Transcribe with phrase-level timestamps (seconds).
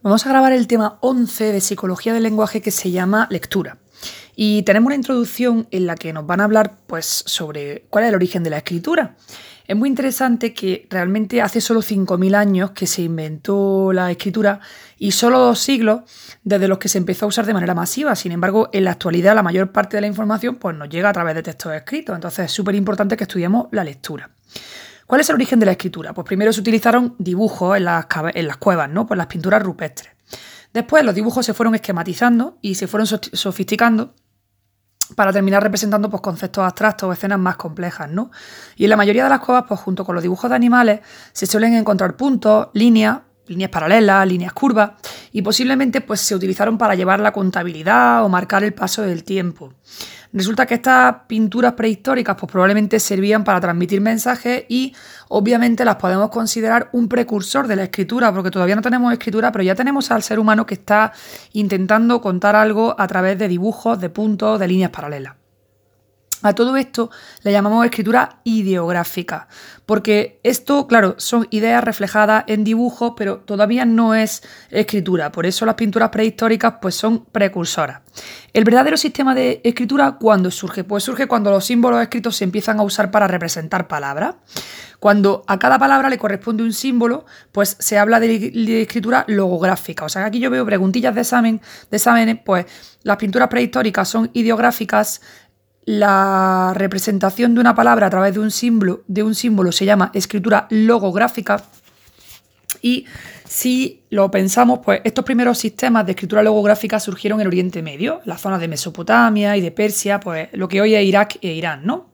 [0.00, 3.78] Vamos a grabar el tema 11 de Psicología del Lenguaje que se llama Lectura.
[4.36, 8.10] Y tenemos una introducción en la que nos van a hablar pues, sobre cuál es
[8.10, 9.16] el origen de la escritura.
[9.66, 14.60] Es muy interesante que realmente hace solo 5.000 años que se inventó la escritura
[14.98, 16.02] y solo dos siglos
[16.44, 18.14] desde los que se empezó a usar de manera masiva.
[18.14, 21.12] Sin embargo, en la actualidad la mayor parte de la información pues, nos llega a
[21.12, 22.14] través de textos escritos.
[22.14, 24.30] Entonces es súper importante que estudiemos la lectura.
[25.08, 26.12] ¿Cuál es el origen de la escritura?
[26.12, 28.04] Pues primero se utilizaron dibujos en las,
[28.58, 29.06] cuevas, ¿no?
[29.06, 30.12] Pues las pinturas rupestres.
[30.74, 34.14] Después los dibujos se fueron esquematizando y se fueron sofisticando
[35.16, 38.30] para terminar representando pues, conceptos abstractos o escenas más complejas, ¿no?
[38.76, 41.00] Y en la mayoría de las cuevas, pues junto con los dibujos de animales,
[41.32, 44.92] se suelen encontrar puntos, líneas, líneas paralelas, líneas curvas,
[45.32, 49.72] y posiblemente pues, se utilizaron para llevar la contabilidad o marcar el paso del tiempo.
[50.32, 54.94] Resulta que estas pinturas prehistóricas pues probablemente servían para transmitir mensajes y
[55.28, 59.64] obviamente las podemos considerar un precursor de la escritura, porque todavía no tenemos escritura, pero
[59.64, 61.12] ya tenemos al ser humano que está
[61.54, 65.34] intentando contar algo a través de dibujos, de puntos, de líneas paralelas.
[66.42, 67.10] A todo esto
[67.42, 69.48] le llamamos escritura ideográfica,
[69.86, 75.32] porque esto, claro, son ideas reflejadas en dibujos, pero todavía no es escritura.
[75.32, 78.02] Por eso las pinturas prehistóricas pues, son precursoras.
[78.52, 80.84] El verdadero sistema de escritura, ¿cuándo surge?
[80.84, 84.36] Pues surge cuando los símbolos escritos se empiezan a usar para representar palabras.
[84.98, 90.04] Cuando a cada palabra le corresponde un símbolo, pues se habla de, escritura logográfica.
[90.04, 92.66] O sea, aquí yo veo preguntillas de examen, de exámenes, pues
[93.04, 95.20] las pinturas prehistóricas son ideográficas,
[95.88, 100.10] la representación de una palabra a través de un símbolo, de un símbolo se llama
[100.12, 101.62] escritura logográfica.
[102.82, 103.06] Y
[103.46, 108.36] si lo pensamos, pues estos primeros sistemas de escritura logográfica surgieron en Oriente Medio, la
[108.36, 112.10] zona de Mesopotamia y de Persia, pues lo que hoy es Irak e Irán, ¿no?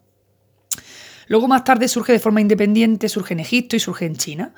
[1.27, 4.55] Luego más tarde surge de forma independiente, surge en Egipto y surge en China.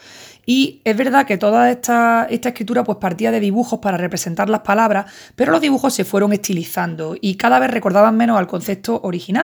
[0.47, 5.13] Y es verdad que toda esta, escritura pues partía de dibujos para representar las palabras,
[5.35, 9.46] pero los dibujos se fueron estilizando y cada vez recordaban menos al concepto original.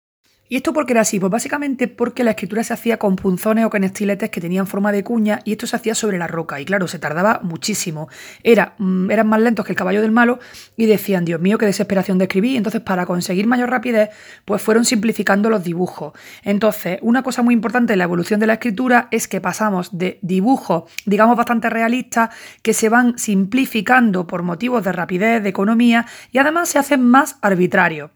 [0.46, 1.18] ¿Y esto por qué era así?
[1.18, 4.92] Pues básicamente porque la escritura se hacía con punzones o con estiletes que tenían forma
[4.92, 6.60] de cuña y esto se hacía sobre la roca.
[6.60, 8.08] Y claro, se tardaba muchísimo.
[8.42, 10.38] Era, mm, eran más lentos que el caballo del malo
[10.76, 12.58] y decían, Dios mío, qué desesperación de escribir.
[12.58, 14.10] Entonces, para conseguir mayor rapidez,
[14.44, 16.12] pues fueron simplificando los dibujos.
[16.42, 20.18] Entonces, una cosa muy importante en la evolución de la escritura es que pasamos de
[20.20, 22.28] dibujos, digamos, bastante realistas,
[22.60, 27.38] que se van simplificando por motivos de rapidez, de economía y además se hacen más
[27.40, 28.10] arbitrarios.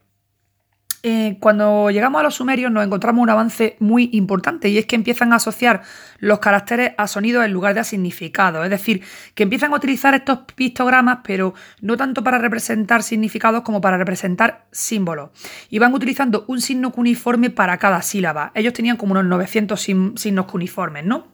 [1.05, 4.97] Eh, cuando llegamos a los sumerios nos encontramos un avance muy importante y es que
[4.97, 5.83] empiezan a asociar
[6.19, 8.65] los caracteres a sonidos en lugar de a significados.
[8.65, 9.05] Es decir,
[9.35, 14.67] que empiezan a utilizar estos pictogramas, pero no tanto para representar significados como para representar
[14.73, 15.31] símbolos.
[15.71, 18.51] Y van utilizando un signo cuneiforme para cada sílaba.
[18.55, 21.29] Ellos tenían como unos 900 signos cuneiformes, ¿no?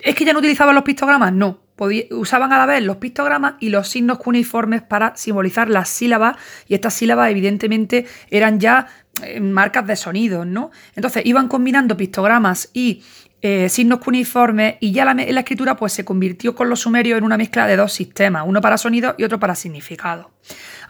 [0.00, 1.32] ¿Es que ya no utilizaban los pictogramas?
[1.32, 1.65] No
[2.10, 6.36] usaban a la vez los pictogramas y los signos cuneiformes para simbolizar las sílabas
[6.68, 8.86] y estas sílabas evidentemente eran ya
[9.22, 10.70] eh, marcas de sonidos, ¿no?
[10.94, 13.02] Entonces iban combinando pictogramas y
[13.42, 17.36] eh, signos cuneiformes y ya la, escritura pues se convirtió con los sumerios en una
[17.36, 20.26] mezcla de dos sistemas, uno para sonidos y otro para significados.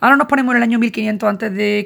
[0.01, 1.85] Ahora nos ponemos en el año 1500 a.C.,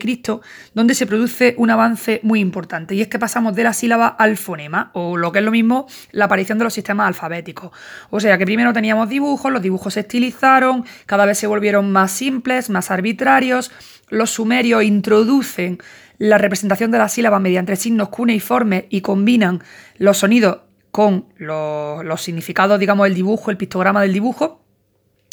[0.75, 4.37] donde se produce un avance muy importante, y es que pasamos de la sílaba al
[4.37, 7.71] fonema, o lo que es lo mismo, la aparición de los sistemas alfabéticos.
[8.11, 12.11] O sea que primero teníamos dibujos, los dibujos se estilizaron, cada vez se volvieron más
[12.11, 13.71] simples, más arbitrarios,
[14.09, 15.79] los sumerios introducen
[16.19, 19.63] la representación de la sílaba mediante signos cuneiformes y combinan
[19.97, 20.59] los sonidos
[20.91, 24.63] con los, significados, digamos, el dibujo, el pictograma del dibujo.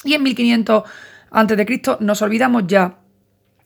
[0.04, 0.84] Y en 1500
[1.38, 2.98] antes de Cristo, nos olvidamos ya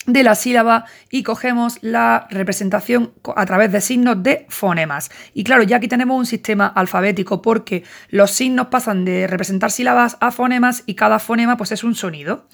[0.06, 5.12] de la sílaba y cogemos la representación a través de signos de fonemas.
[5.34, 10.18] Y claro, ya aquí tenemos un sistema alfabético porque los signos pasan de representar sílabas
[10.20, 12.48] a fonemas y cada fonema pues es un sonido.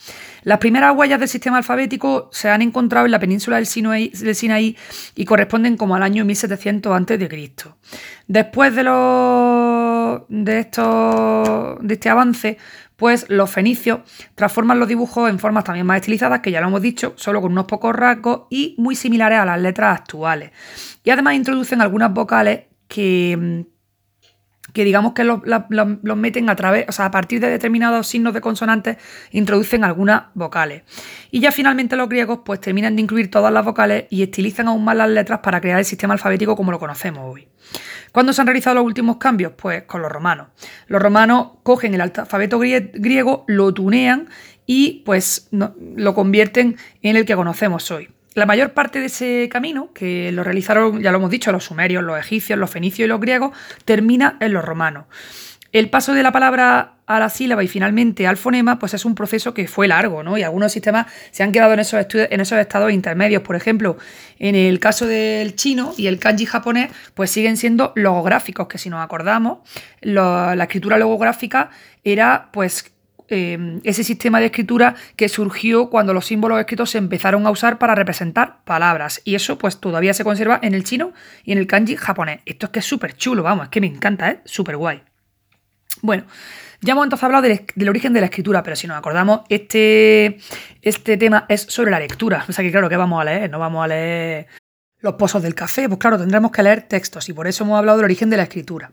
[0.43, 4.35] Las primeras huellas del sistema alfabético se han encontrado en la península del Sinaí, del
[4.35, 4.77] Sinaí
[5.15, 7.29] y corresponden como al año 1700 a.C.
[8.27, 8.93] Después de, los,
[10.29, 10.67] de,
[11.81, 12.57] de este avance,
[12.95, 13.99] pues los fenicios
[14.35, 17.51] transforman los dibujos en formas también más estilizadas, que ya lo hemos dicho, solo con
[17.51, 20.51] unos pocos rasgos y muy similares a las letras actuales.
[21.03, 23.65] Y además introducen algunas vocales que,
[24.73, 25.41] que digamos que los,
[26.17, 28.97] meten a través, o sea, a partir de determinados signos de consonantes,
[29.31, 30.83] introducen algunas vocales.
[31.31, 34.83] Y ya finalmente los griegos pues terminan de incluir todas las vocales y estilizan aún
[34.83, 37.47] más las letras para crear el sistema alfabético como lo conocemos hoy.
[38.11, 39.53] ¿Cuándo se han realizado los últimos cambios?
[39.57, 40.47] Pues con los romanos.
[40.87, 44.29] Los romanos cogen el alfabeto griego, lo tunean
[44.65, 48.09] y pues lo convierten en el que conocemos hoy.
[48.33, 52.03] La mayor parte de ese camino, que lo realizaron, ya lo hemos dicho, los sumerios,
[52.03, 55.05] los egipcios, los fenicios y los griegos, termina en los romanos.
[55.71, 59.15] El paso de la palabra a la sílaba y finalmente al fonema, pues es un
[59.15, 60.37] proceso que fue largo, ¿no?
[60.37, 63.43] Y algunos sistemas se han quedado en esos, en esos estados intermedios.
[63.43, 63.97] Por ejemplo,
[64.39, 68.89] en el caso del chino y el kanji japonés, pues siguen siendo logográficos, que si
[68.89, 69.59] nos acordamos,
[70.01, 71.69] la escritura logográfica
[72.03, 72.91] era, pues,
[73.29, 77.77] eh, ese sistema de escritura que surgió cuando los símbolos escritos se empezaron a usar
[77.77, 79.21] para representar palabras.
[79.25, 81.13] Y eso pues todavía se conserva en el chino
[81.43, 82.39] y en el kanji japonés.
[82.45, 84.39] Esto es que es súper chulo, vamos, es que me encanta, ¿eh?
[84.45, 85.01] Súper guay.
[86.01, 86.25] Bueno,
[86.81, 90.37] ya hemos entonces hablado del, origen de la escritura, pero si nos acordamos, este,
[90.81, 92.45] este tema es sobre la lectura.
[92.47, 93.49] O sea que claro, ¿qué vamos a leer?
[93.49, 94.47] No vamos a leer
[94.99, 97.97] los pozos del café, pues claro, tendremos que leer textos y por eso hemos hablado
[97.99, 98.91] del origen de la escritura.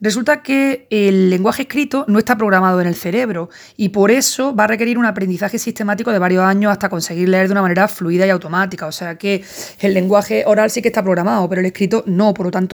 [0.00, 4.64] Resulta que el lenguaje escrito no está programado en el cerebro y por eso va
[4.64, 8.26] a requerir un aprendizaje sistemático de varios años hasta conseguir leer de una manera fluida
[8.26, 8.86] y automática.
[8.86, 9.44] O sea que
[9.80, 12.72] el lenguaje oral sí que está programado, pero el escrito no, por lo tanto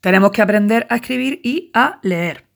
[0.00, 2.47] tenemos que aprender a escribir y a leer.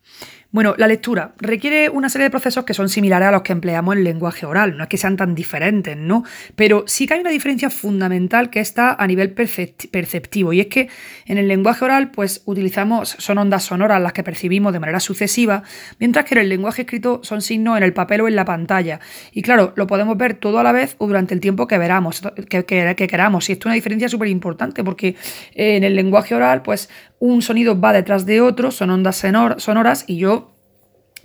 [0.53, 3.97] Bueno, la lectura requiere una serie de procesos que son similares a los que empleamos
[3.97, 6.25] en lenguaje oral, no es que sean tan diferentes, ¿no?
[6.57, 10.91] Pero sí que hay una diferencia fundamental que está a nivel perceptivo y es que
[11.25, 15.63] en el lenguaje oral pues utilizamos, son ondas sonoras las que percibimos de manera sucesiva,
[15.99, 19.01] mientras que en el lenguaje escrito son signos en el papel o en la pantalla.
[19.33, 22.21] Y claro, lo podemos ver todo a la vez o durante el tiempo que, veramos,
[22.51, 23.49] que, que queramos.
[23.49, 25.17] Y esto es una diferencia súper importante porque
[25.55, 26.91] en el lenguaje oral pues
[27.21, 29.25] un sonido va detrás de otro, son ondas
[29.59, 30.42] sonoras y yo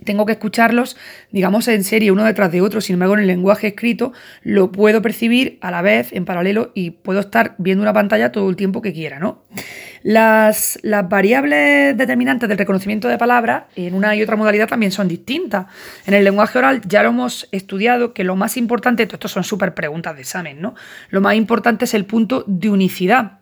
[0.04, 0.96] tengo que escucharlos,
[1.30, 2.80] digamos, en serie, uno detrás de otro.
[2.80, 4.12] Sin embargo, en el lenguaje escrito
[4.42, 8.48] lo puedo percibir a la vez, en paralelo, y puedo estar viendo una pantalla todo
[8.48, 9.44] el tiempo que quiera, ¿no?
[10.02, 15.08] Las, las variables determinantes del reconocimiento de palabras en una y otra modalidad también son
[15.08, 15.66] distintas.
[16.06, 19.74] En el lenguaje oral ya lo hemos estudiado, que lo más importante, estos son súper
[19.74, 20.74] preguntas de examen, ¿no?
[21.10, 23.38] Lo más importante es el punto de unicidad.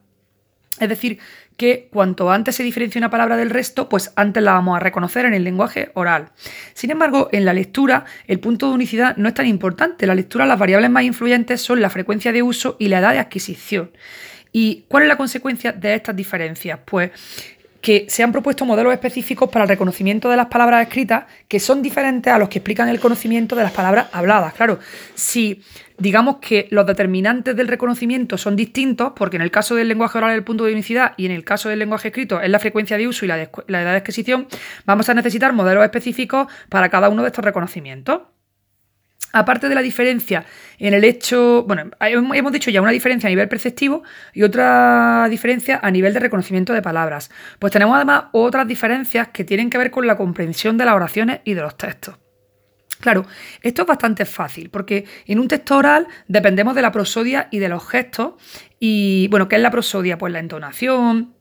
[0.78, 1.18] Es decir,
[1.56, 5.24] que cuanto antes se diferencia una palabra del resto, pues antes la vamos a reconocer
[5.24, 6.30] en el lenguaje oral.
[6.74, 10.04] Sin embargo, en la lectura, el punto de unicidad no es tan importante.
[10.04, 13.12] En la lectura, las variables más influyentes son la frecuencia de uso y la edad
[13.12, 13.90] de adquisición.
[14.52, 16.78] ¿Y cuál es la consecuencia de estas diferencias?
[16.84, 17.10] Pues
[17.86, 21.82] que se han propuesto modelos específicos para el reconocimiento de las palabras escritas que son
[21.82, 24.54] diferentes a los que explican el conocimiento de las palabras habladas.
[24.54, 24.80] Claro,
[25.14, 25.62] si
[25.96, 30.32] digamos que los determinantes del reconocimiento son distintos, porque en el caso del lenguaje oral
[30.32, 32.96] es el punto de unicidad y en el caso del lenguaje escrito es la frecuencia
[32.96, 33.36] de uso y la,
[33.68, 34.48] la edad de adquisición,
[34.84, 38.22] vamos a necesitar modelos específicos para cada uno de estos reconocimientos.
[39.36, 40.46] Aparte de la diferencia
[40.78, 44.02] en el hecho, bueno, hemos dicho ya una diferencia a nivel perceptivo
[44.32, 47.30] y otra diferencia a nivel de reconocimiento de palabras.
[47.58, 51.40] Pues tenemos además otras diferencias que tienen que ver con la comprensión de las oraciones
[51.44, 52.16] y de los textos.
[52.98, 53.26] Claro,
[53.60, 57.68] esto es bastante fácil porque en un texto oral dependemos de la prosodia y de
[57.68, 58.36] los gestos.
[58.80, 60.16] Y bueno, ¿qué es la prosodia?
[60.16, 61.35] Pues la entonación,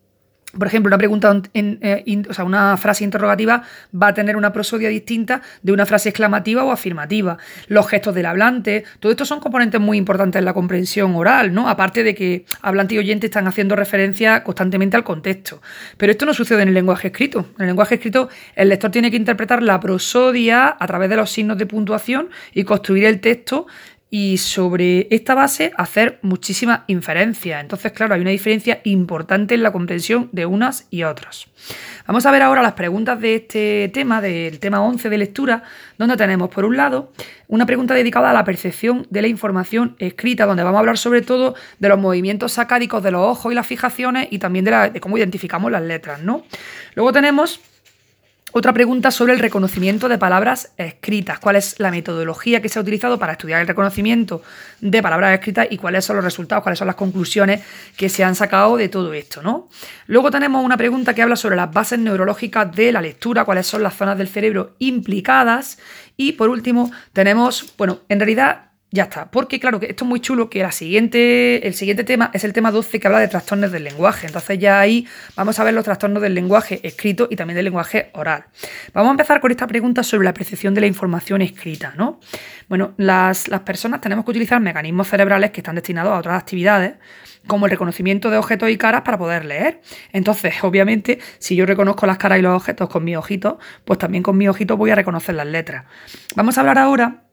[0.58, 3.64] por ejemplo, una pregunta, en, eh, o sea, una frase interrogativa
[3.94, 7.38] va a tener una prosodia distinta de una frase exclamativa o afirmativa.
[7.68, 11.70] Los gestos del hablante, todo esto son componentes muy importantes en la comprensión oral, ¿no?
[11.70, 15.62] Aparte de que hablante y oyente están haciendo referencia constantemente al contexto.
[15.98, 17.48] Pero esto no sucede en el lenguaje escrito.
[17.58, 21.32] En el lenguaje escrito, el lector tiene que interpretar la prosodia a través de los
[21.32, 23.68] signos de puntuación y construir el texto
[24.18, 27.60] y sobre esta base hacer muchísimas inferencias.
[27.60, 31.48] Entonces, claro, hay una diferencia importante en la comprensión de unas y otras.
[32.08, 35.64] Vamos a ver ahora las preguntas de este tema, del tema 11 de lectura,
[35.98, 37.12] donde tenemos, por un lado,
[37.50, 41.22] una pregunta dedicada a la percepción de la información escrita, donde vamos a hablar sobre
[41.22, 45.02] todo de los movimientos sacádicos de los ojos y las fijaciones y también de, de
[45.02, 46.46] cómo identificamos las letras, ¿no?
[46.94, 47.60] Luego tenemos
[48.58, 51.40] otra pregunta sobre el reconocimiento de palabras escritas.
[51.40, 54.44] ¿Cuál es la metodología que se ha utilizado para estudiar el reconocimiento
[54.80, 57.62] de palabras escritas y cuáles son los resultados, cuáles son las conclusiones
[57.98, 59.42] que se han sacado de todo esto?
[59.42, 59.68] ¿no?
[60.08, 63.84] Luego tenemos una pregunta que habla sobre las bases neurológicas de la lectura, cuáles son
[63.84, 65.78] las zonas del cerebro implicadas.
[66.16, 69.30] Y por último, tenemos, bueno, en realidad ya está.
[69.30, 72.54] Porque, claro, que esto es muy chulo, que la siguiente, el siguiente tema es el
[72.54, 74.26] tema 12 que habla de trastornos del lenguaje.
[74.26, 78.10] Entonces ya ahí vamos a ver los trastornos del lenguaje escrito y también del lenguaje
[78.14, 78.46] oral.
[78.94, 82.20] Vamos a empezar con esta pregunta sobre la percepción de la información escrita, ¿no?
[82.70, 86.96] Bueno, las, las personas tenemos que utilizar mecanismos cerebrales que están destinados a otras actividades,
[87.46, 89.82] como el reconocimiento de objetos y caras para poder leer.
[90.14, 94.24] Entonces, obviamente, si yo reconozco las caras y los objetos con mis ojitos, pues también
[94.24, 95.84] con mis ojitos voy a reconocer las letras.
[96.36, 97.25] Vamos a hablar ahora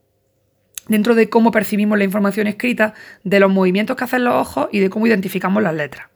[0.89, 4.81] dentro de cómo percibimos la información escrita, de los movimientos que hacen los ojos y
[4.81, 6.12] de cómo identificamos las letras.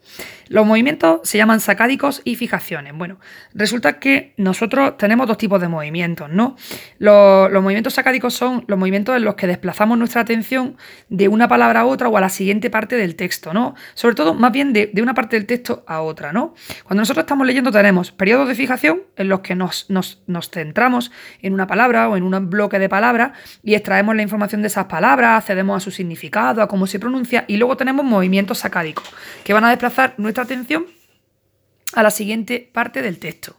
[0.48, 2.92] Los movimientos se llaman sacádicos y fijaciones.
[2.96, 3.18] Bueno,
[3.52, 6.56] resulta que nosotros tenemos dos tipos de movimientos, ¿no?
[6.98, 10.76] Los, movimientos sacádicos son los movimientos en los que desplazamos nuestra atención
[11.08, 13.75] de una palabra a otra o a la siguiente parte del texto, ¿no?
[13.94, 16.54] Sobre todo, más bien de, una parte del texto a otra, ¿no?
[16.84, 21.10] Cuando nosotros estamos leyendo tenemos periodos de fijación en los que nos, nos, nos centramos
[21.42, 23.32] en una palabra o en un bloque de palabras
[23.62, 27.44] y extraemos la información de esas palabras, accedemos a su significado, a cómo se pronuncia
[27.48, 29.04] y luego tenemos movimientos sacádicos
[29.42, 30.86] que van a desplazar nuestra atención
[31.92, 33.56] a la siguiente parte del texto.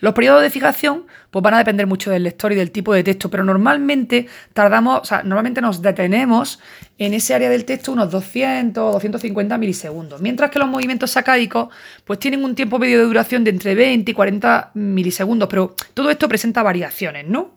[0.00, 3.02] Los periodos de fijación pues van a depender mucho del lector y del tipo de
[3.02, 6.60] texto, pero normalmente tardamos, o sea, normalmente nos detenemos
[6.98, 11.68] en ese área del texto unos 200 o 250 milisegundos, mientras que los movimientos sacádicos
[12.04, 16.10] pues tienen un tiempo medio de duración de entre 20 y 40 milisegundos, pero todo
[16.10, 17.54] esto presenta variaciones, ¿no?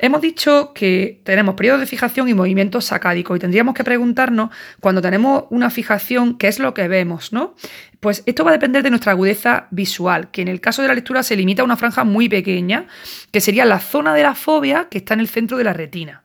[0.00, 5.02] Hemos dicho que tenemos periodos de fijación y movimientos sacádicos y tendríamos que preguntarnos cuando
[5.02, 7.56] tenemos una fijación qué es lo que vemos, ¿no?
[7.98, 10.94] Pues esto va a depender de nuestra agudeza visual, que en el caso de la
[10.94, 12.86] lectura se limita a una franja muy pequeña,
[13.32, 16.22] que sería la zona de la fobia que está en el centro de la retina.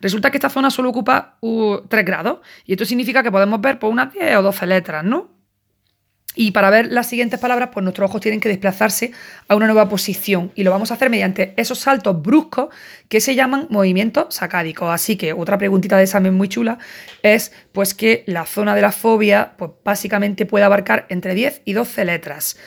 [0.00, 3.90] Resulta que esta zona solo ocupa 3 grados y esto significa que podemos ver por
[3.90, 5.35] unas 10 o 12 letras, ¿no?
[6.38, 9.10] Y para ver las siguientes palabras, pues nuestros ojos tienen que desplazarse
[9.48, 10.52] a una nueva posición.
[10.54, 12.68] Y lo vamos a hacer mediante esos saltos bruscos
[13.08, 14.90] que se llaman movimientos sacádicos.
[14.90, 16.78] Así que otra preguntita de examen muy chula
[17.22, 21.72] es pues que la zona de la fobia, pues básicamente puede abarcar entre 10 y
[21.72, 22.58] 12 letras.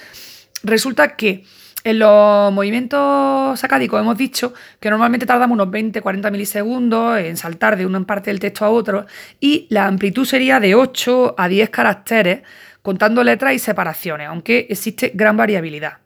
[0.63, 1.45] Resulta que
[1.83, 7.85] en los movimientos sacádicos hemos dicho que normalmente tardamos unos 20-40 milisegundos en saltar de
[7.85, 9.05] una parte del texto a otro
[9.39, 12.41] y la amplitud sería de 8 a 10 caracteres
[12.81, 16.00] contando letras y separaciones, aunque existe gran variabilidad.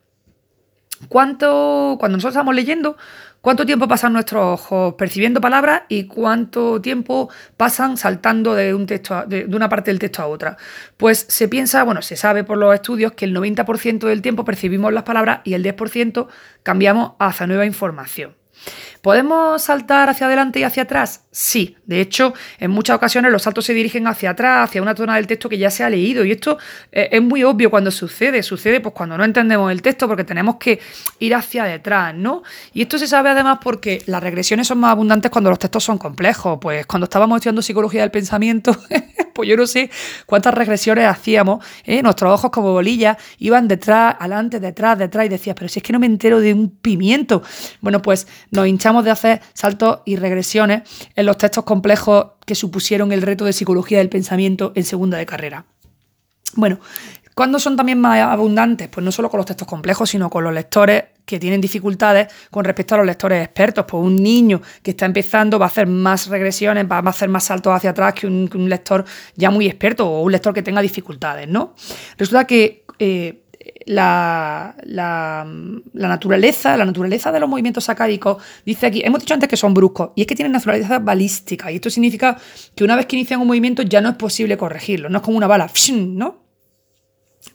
[1.10, 2.98] ¿Cuánto, cuando nosotros estamos leyendo,
[3.42, 9.26] cuánto tiempo pasan nuestros ojos percibiendo palabras y cuánto tiempo pasan saltando de, un texto
[9.26, 10.58] de, una parte del texto a otra?
[10.98, 14.94] Pues se piensa, bueno, se sabe por los estudios que el 90% del tiempo percibimos
[14.94, 16.28] las palabras y el 10%
[16.64, 18.36] cambiamos hacia nueva información.
[19.04, 21.26] ¿Podemos saltar hacia adelante y hacia atrás?
[21.30, 25.18] Sí, de hecho, en muchas ocasiones los saltos se dirigen hacia atrás, hacia una zona
[25.18, 26.24] del texto que ya se ha leído.
[26.24, 26.58] Y esto
[26.90, 28.42] eh, es muy obvio cuando sucede.
[28.44, 30.80] Sucede pues cuando no entendemos el texto porque tenemos que
[31.20, 32.44] ir hacia detrás, ¿no?
[32.72, 35.98] Y esto se sabe además porque las regresiones son más abundantes cuando los textos son
[35.98, 36.60] complejos.
[36.62, 38.74] Pues cuando estábamos estudiando psicología del pensamiento,
[39.34, 39.90] pues yo no sé
[40.26, 41.66] cuántas regresiones hacíamos.
[41.84, 42.02] ¿eh?
[42.02, 45.92] Nuestros ojos como bolillas iban detrás, adelante, detrás, detrás y decías, pero si es que
[45.92, 47.44] no me entero de un pimiento.
[47.82, 50.84] Bueno, pues nos hinchamos de hacer saltos y regresiones
[51.16, 55.66] los textos complejos que supusieron el reto de psicología del pensamiento en segunda de carrera.
[56.56, 56.80] Bueno,
[57.34, 58.88] ¿cuándo son también más abundantes?
[58.90, 62.66] Pues no solo con los textos complejos, sino con los lectores que tienen dificultades con
[62.66, 63.86] respecto a los lectores expertos.
[63.88, 67.46] Pues un niño que está empezando va a hacer más regresiones, va a hacer más
[67.46, 71.48] saltos hacia atrás que un, lector ya muy experto o un lector que tenga dificultades,
[71.48, 71.74] ¿no?
[72.18, 73.43] Resulta que eh,
[73.86, 74.76] la,
[75.94, 80.12] naturaleza, la naturaleza de los movimientos sacádicos, dice aquí, hemos dicho antes que son bruscos,
[80.16, 82.38] y es que tienen naturaleza balística, y esto significa
[82.76, 85.38] que una vez que inician un movimiento ya no es posible corregirlo, no es como
[85.38, 86.44] una bala, ¿no?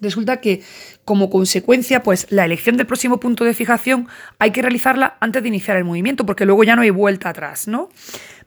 [0.01, 0.63] Resulta que,
[1.05, 4.07] como consecuencia, pues la elección del próximo punto de fijación
[4.39, 7.69] hay que realizarla antes de iniciar el movimiento, porque luego ya no hay vuelta atrás,
[7.69, 7.89] ¿no?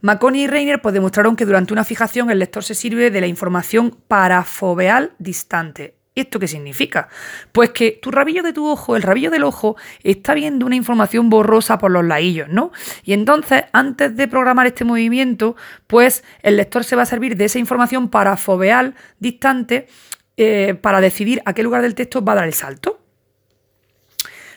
[0.02, 3.28] Maconi y Reiner pues, demostraron que durante una fijación el lector se sirve de la
[3.28, 7.08] información parafoveal distante, ¿Esto qué significa?
[7.54, 11.30] Pues que tu rabillo de tu ojo, el rabillo del ojo, está viendo una información
[11.30, 12.72] borrosa por los laillos, ¿no?
[13.06, 15.56] Y entonces, antes de programar este movimiento,
[15.88, 19.88] pues el lector se va a servir de esa información parafoveal distante
[20.36, 23.01] eh, para decidir a qué lugar del texto va a dar el salto.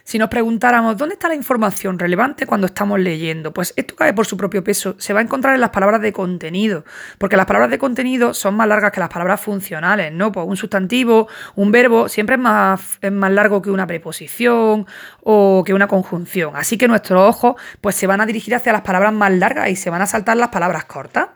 [0.07, 4.27] Si nos preguntáramos dónde está la información relevante cuando estamos leyendo, pues esto cae por
[4.27, 4.97] su propio peso.
[4.99, 6.85] Se va a encontrar en las palabras de contenido,
[7.17, 10.31] porque las palabras de contenido son más largas que las palabras funcionales, ¿no?
[10.31, 14.87] Pues un sustantivo, un verbo, siempre es más, es más largo que una preposición
[15.23, 16.55] o que una conjunción.
[16.55, 19.77] Así que nuestros ojos pues se van a dirigir hacia las palabras más largas y
[19.77, 21.29] se van a saltar las palabras cortas.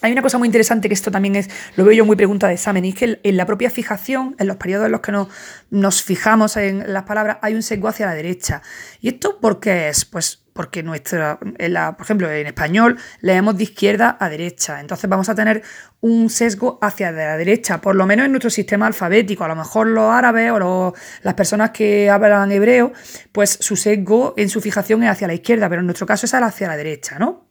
[0.00, 2.54] Hay una cosa muy interesante que esto también es, lo veo yo muy pregunta de
[2.54, 5.28] examen, y es que en la propia fijación, en los periodos en los que nos,
[5.70, 8.62] nos fijamos en las palabras, hay un sesgo hacia la derecha.
[9.00, 10.04] ¿Y esto por qué es?
[10.04, 15.28] Pues porque nuestra, la, por ejemplo, en español leemos de izquierda a derecha, entonces vamos
[15.28, 15.62] a tener
[16.00, 19.44] un sesgo hacia la derecha, por lo menos en nuestro sistema alfabético.
[19.44, 22.92] A lo mejor los árabes o las personas que hablan hebreo,
[23.32, 26.34] pues su sesgo en su fijación es hacia la izquierda, pero en nuestro caso es
[26.34, 27.47] hacia la derecha, ¿no?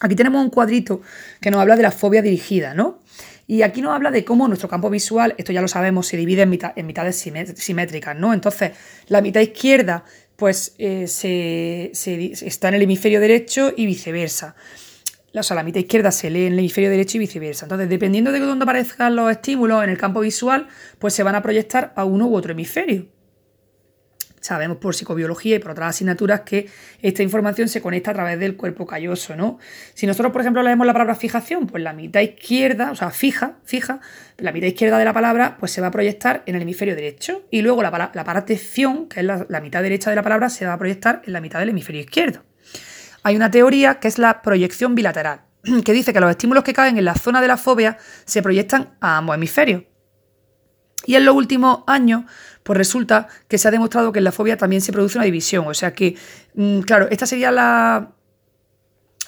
[0.00, 1.00] Aquí tenemos un cuadrito
[1.40, 3.02] que nos habla de la fobia dirigida, ¿no?
[3.46, 6.42] Y aquí nos habla de cómo nuestro campo visual, esto ya lo sabemos, se divide
[6.42, 8.34] en, mitad, en mitades simétricas, ¿no?
[8.34, 8.72] Entonces,
[9.08, 10.04] la mitad izquierda,
[10.36, 14.54] pues, eh, está en el hemisferio derecho y viceversa.
[15.34, 17.64] o sea, la mitad izquierda se lee en el hemisferio derecho y viceversa.
[17.64, 21.42] Entonces, dependiendo de dónde aparezcan los estímulos en el campo visual, pues se van a
[21.42, 23.06] proyectar a uno u otro hemisferio.
[24.48, 26.70] Sabemos por psicobiología y por otras asignaturas que
[27.02, 29.58] esta información se conecta a través del cuerpo calloso, ¿no?
[29.92, 33.58] Si nosotros, por ejemplo, leemos la palabra fijación, pues la mitad izquierda, o sea, fija,
[33.64, 34.00] fija,
[34.38, 37.42] la mitad izquierda de la palabra, pues se va a proyectar en el hemisferio derecho.
[37.50, 37.90] Y luego la,
[38.56, 41.42] ción, que es la mitad derecha de la palabra, se va a proyectar en la
[41.42, 42.42] mitad del hemisferio izquierdo.
[43.24, 45.42] Hay una teoría que es la proyección bilateral,
[45.84, 48.96] que dice que los estímulos que caen en la zona de la fobia se proyectan
[49.02, 49.82] a ambos hemisferios.
[51.06, 52.24] Y en los últimos años,
[52.68, 55.66] pues resulta que se ha demostrado que en la fobia también se produce una división.
[55.68, 56.16] O sea que,
[56.54, 58.10] mm, claro, esta sería la,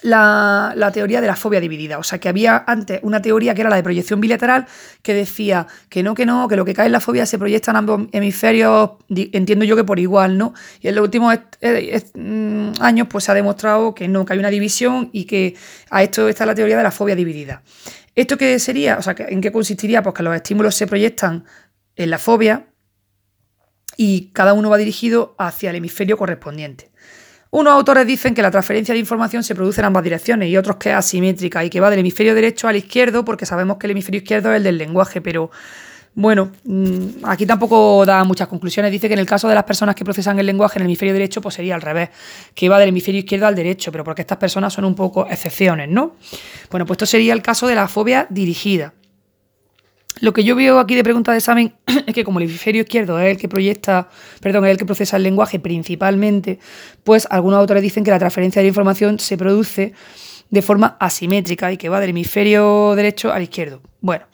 [0.03, 1.97] la, teoría de la fobia dividida.
[1.97, 4.67] O sea, que había antes una teoría que era la de proyección bilateral,
[5.01, 7.71] que decía que no, que no, que lo que cae en la fobia se proyecta
[7.71, 10.53] en ambos hemisferios, entiendo yo que por igual, ¿no?
[10.83, 11.35] Y en los últimos
[12.13, 15.57] mm, años, pues se ha demostrado que no, que hay una división y que
[15.89, 17.63] a esto está la teoría de la fobia dividida.
[18.15, 18.99] ¿Esto qué sería?
[18.99, 20.03] O sea, ¿en qué consistiría?
[20.03, 21.47] Pues que los estímulos se proyectan
[21.97, 22.67] en la fobia
[24.03, 26.91] y cada uno va dirigido hacia el hemisferio correspondiente.
[27.51, 30.77] Unos autores dicen que la transferencia de información se produce en ambas direcciones y otros
[30.77, 33.91] que es asimétrica y que va del hemisferio derecho al izquierdo porque sabemos que el
[33.91, 35.51] hemisferio izquierdo es el del lenguaje, pero
[36.15, 38.91] bueno, mm, aquí tampoco da muchas conclusiones.
[38.91, 41.13] Dice que en el caso de las personas que procesan el lenguaje en el hemisferio
[41.13, 42.09] derecho, pues sería al revés,
[42.55, 45.91] que va del hemisferio izquierdo al derecho, pero porque estas personas son un poco excepciones,
[45.91, 46.17] ¿no?
[46.71, 48.95] Bueno, pues esto sería el caso de la fobia dirigida.
[50.21, 51.75] Lo que yo veo aquí de pregunta de examen
[52.07, 54.09] es que como el hemisferio izquierdo es el que proyecta,
[54.41, 56.59] perdón, es el que procesa el lenguaje principalmente,
[57.05, 59.93] pues algunos autores dicen que la transferencia de información se produce
[60.51, 63.81] de forma asimétrica y que va del hemisferio derecho al izquierdo.
[64.01, 64.27] Bueno,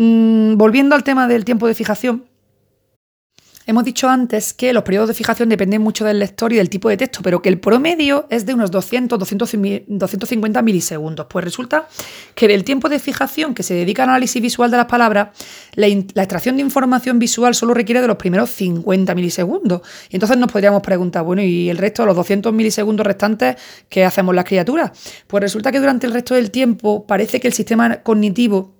[0.00, 2.24] Mm, volviendo al tema del tiempo de fijación,
[3.68, 6.88] hemos dicho antes que los periodos de fijación dependen mucho del lector y del tipo
[6.88, 11.26] de texto, pero que el promedio es de unos 200, 250 milisegundos.
[11.28, 11.86] Pues resulta
[12.34, 15.28] que del tiempo de fijación que se dedica al análisis visual de las palabras,
[15.74, 19.82] la, extracción de información visual solo requiere de los primeros 50 milisegundos.
[20.08, 23.56] Y entonces nos podríamos preguntar, bueno, ¿y el resto, los 200 milisegundos restantes,
[23.90, 24.92] qué hacemos las criaturas?
[25.26, 28.77] Pues resulta que durante el resto del tiempo parece que el sistema cognitivo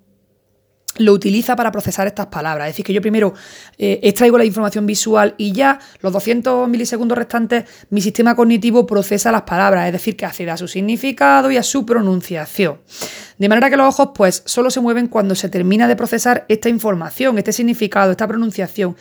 [0.99, 2.67] lo utiliza para procesar estas palabras.
[2.67, 3.33] Es decir, que yo primero
[3.77, 9.31] eh, extraigo la información visual y ya los 200 milisegundos restantes mi sistema cognitivo procesa
[9.31, 12.79] las palabras, es decir, que accede a su significado y a su pronunciación.
[13.37, 16.69] De manera que los ojos pues solo se mueven cuando se termina de procesar esta
[16.69, 18.95] información, este significado, esta pronunciación.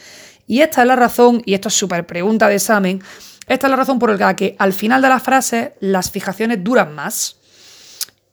[0.47, 3.03] Y esta es la razón, y esto es súper pregunta de examen,
[3.49, 6.95] esta es la razón por la que al final de la frase las fijaciones duran
[6.95, 7.37] más.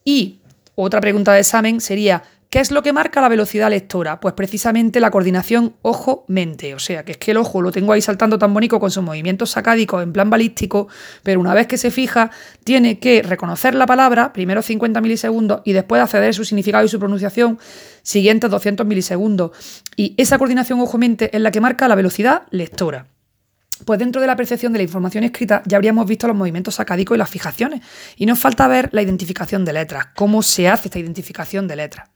[0.04, 0.38] Y
[0.76, 2.22] otra pregunta de examen sería,
[2.56, 4.18] ¿Qué es lo que marca la velocidad lectora?
[4.18, 6.74] Pues precisamente la coordinación ojo-mente.
[6.74, 9.02] O sea, que es que el ojo lo tengo ahí saltando tan bonito con sus
[9.02, 10.88] movimientos sacádicos en plan balístico,
[11.22, 12.30] pero una vez que se fija,
[12.64, 16.88] tiene que reconocer la palabra, primero 50 milisegundos, y después acceder a su significado y
[16.88, 17.58] su pronunciación,
[18.00, 19.50] siguientes 200 milisegundos.
[19.94, 23.04] Y esa coordinación ojo-mente es la que marca la velocidad lectora.
[23.84, 27.16] Pues dentro de la percepción de la información escrita ya habríamos visto los movimientos sacádicos
[27.16, 27.82] y las fijaciones.
[28.16, 32.08] Y nos falta ver la identificación de letras, cómo se hace esta identificación de letras.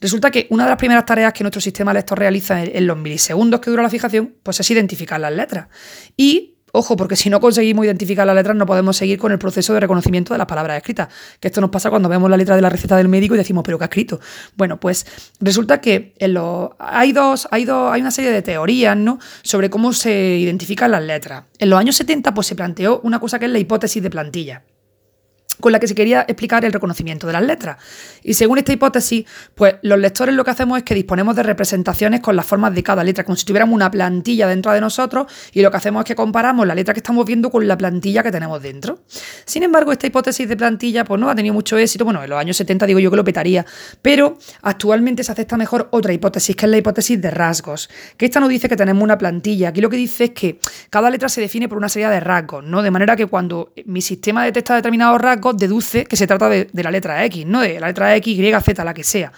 [0.00, 3.60] Resulta que una de las primeras tareas que nuestro sistema lector realiza en los milisegundos
[3.60, 5.68] que dura la fijación, pues es identificar las letras.
[6.16, 9.74] Y Ojo, porque si no conseguimos identificar las letras no podemos seguir con el proceso
[9.74, 11.08] de reconocimiento de las palabras escritas.
[11.38, 13.62] Que esto nos pasa cuando vemos la letra de la receta del médico y decimos,
[13.64, 14.20] pero ¿qué ha escrito?
[14.56, 15.06] Bueno, pues
[15.40, 16.36] resulta que en
[16.78, 19.18] hay dos, hay dos, hay una serie de teorías, ¿no?
[19.42, 21.44] Sobre cómo se identifican las letras.
[21.58, 24.62] En los años 70, pues se planteó una cosa que es la hipótesis de plantilla
[25.60, 27.76] con la que se quería explicar el reconocimiento de las letras.
[28.22, 32.20] Y según esta hipótesis, pues los lectores lo que hacemos es que disponemos de representaciones
[32.20, 35.62] con las formas de cada letra, como si tuviéramos una plantilla dentro de nosotros y
[35.62, 38.30] lo que hacemos es que comparamos la letra que estamos viendo con la plantilla que
[38.30, 39.00] tenemos dentro.
[39.44, 42.38] Sin embargo, esta hipótesis de plantilla pues no ha tenido mucho éxito, bueno, en los
[42.38, 43.64] años 70 digo yo que lo petaría,
[44.02, 48.40] pero actualmente se acepta mejor otra hipótesis, que es la hipótesis de rasgos, que esta
[48.40, 51.40] no dice que tenemos una plantilla, aquí lo que dice es que cada letra se
[51.40, 52.82] define por una serie de rasgos, ¿no?
[52.82, 56.90] De manera que cuando mi sistema detecta determinados rasgos, deduce que se trata de, la
[56.90, 59.32] letra X, no de la letra X, Y, Z, la que sea.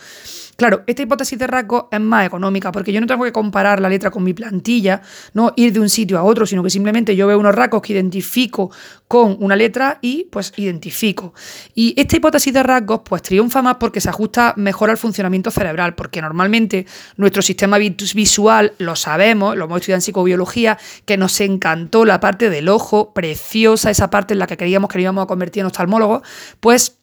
[0.62, 3.88] Claro, esta hipótesis de rasgo es más económica porque yo no tengo que comparar la
[3.88, 5.02] letra con mi plantilla,
[5.34, 7.94] no ir de un sitio a otro, sino que simplemente yo veo unos rasgos que
[7.94, 8.70] identifico
[9.08, 11.34] con una letra y pues identifico.
[11.74, 15.96] Y esta hipótesis de rasgos pues triunfa más porque se ajusta mejor al funcionamiento cerebral,
[15.96, 22.04] porque normalmente nuestro sistema visual lo sabemos, lo hemos estudiado en psicobiología, que nos encantó
[22.04, 25.62] la parte del ojo, preciosa esa parte en la que creíamos que íbamos a convertir
[25.62, 26.22] en oftalmólogos,
[26.60, 27.01] pues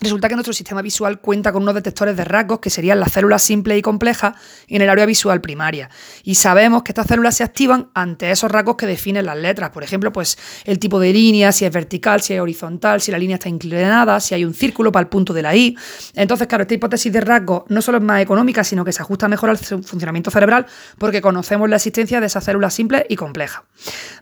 [0.00, 3.42] Resulta que nuestro sistema visual cuenta con unos detectores de rasgos que serían las células
[3.42, 4.34] simples y complejas
[4.66, 5.90] en el área visual primaria.
[6.24, 9.70] Y sabemos que estas células se activan ante esos rasgos que definen las letras.
[9.70, 13.18] Por ejemplo, pues el tipo de línea, si es vertical, si es horizontal, si la
[13.18, 15.76] línea está inclinada, si hay un círculo para el punto de la I.
[16.14, 19.28] Entonces, claro, esta hipótesis de rasgos no solo es más económica, sino que se ajusta
[19.28, 20.64] mejor al funcionamiento cerebral
[20.96, 23.64] porque conocemos la existencia de esas células simples y complejas.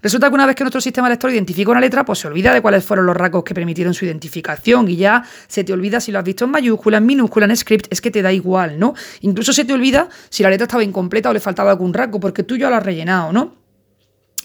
[0.02, 2.62] Resulta que una vez que nuestro sistema lector identifica una letra, pues se olvida de
[2.62, 6.18] cuáles fueron los rasgos que permitieron su identificación y ya se te olvida si lo
[6.18, 8.94] has visto en mayúscula, en minúscula, en script, es que te da igual, ¿no?
[9.20, 12.42] Incluso se te olvida si la letra estaba incompleta o le faltaba algún rasgo, porque
[12.42, 13.54] tú ya lo has rellenado, ¿no?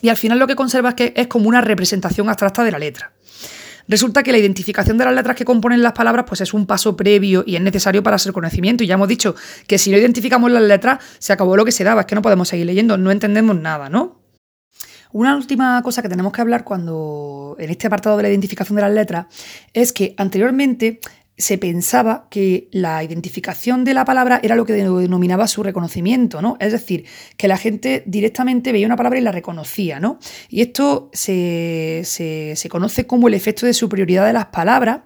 [0.01, 2.77] Y al final lo que conservas es que es como una representación abstracta de la
[2.77, 3.13] letra.
[3.87, 6.97] Resulta que la identificación de las letras que componen las palabras pues es un paso
[6.97, 8.83] previo y es necesario para su conocimiento.
[8.83, 9.33] Y ya hemos dicho
[9.65, 12.21] que si no identificamos las letras, se acabó lo que se daba, es que no
[12.21, 14.22] podemos seguir leyendo, no entendemos nada, ¿no?
[15.13, 18.81] Una última cosa que tenemos que hablar cuando en este apartado de la identificación de
[18.81, 19.27] las letras
[19.71, 20.99] es que anteriormente
[21.37, 26.57] se pensaba que la identificación de la palabra era lo que denominaba su reconocimiento, ¿no?
[26.59, 27.05] Es decir,
[27.37, 30.19] que la gente directamente veía una palabra y la reconocía, ¿no?
[30.49, 32.03] Y esto se,
[32.69, 35.01] conoce como el efecto de superioridad de las palabras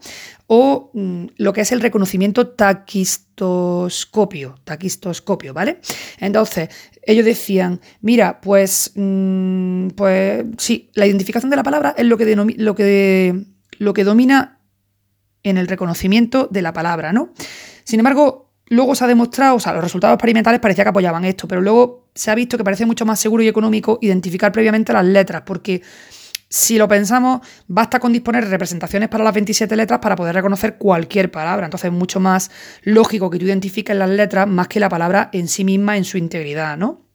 [0.47, 5.79] o mm, lo que es el reconocimiento taquistoscopio, taquistoscopio, ¿vale?
[6.19, 6.69] Entonces,
[7.03, 12.35] ellos decían, mira, pues, mm, pues sí, la identificación de la palabra es lo que,
[12.35, 13.45] lo que,
[13.77, 14.59] lo que domina
[15.43, 17.33] en el reconocimiento de la palabra, ¿no?
[17.83, 21.47] Sin embargo, luego se ha demostrado, o sea, los resultados experimentales parecía que apoyaban esto,
[21.47, 25.05] pero luego se ha visto que parece mucho más seguro y económico identificar previamente las
[25.05, 25.81] letras, porque
[26.49, 30.77] si lo pensamos, basta con disponer de representaciones para las 27 letras para poder reconocer
[30.77, 31.65] cualquier palabra.
[31.65, 32.51] Entonces es mucho más
[32.83, 36.17] lógico que tú identifiques las letras más que la palabra en sí misma en su
[36.17, 37.07] integridad, ¿no?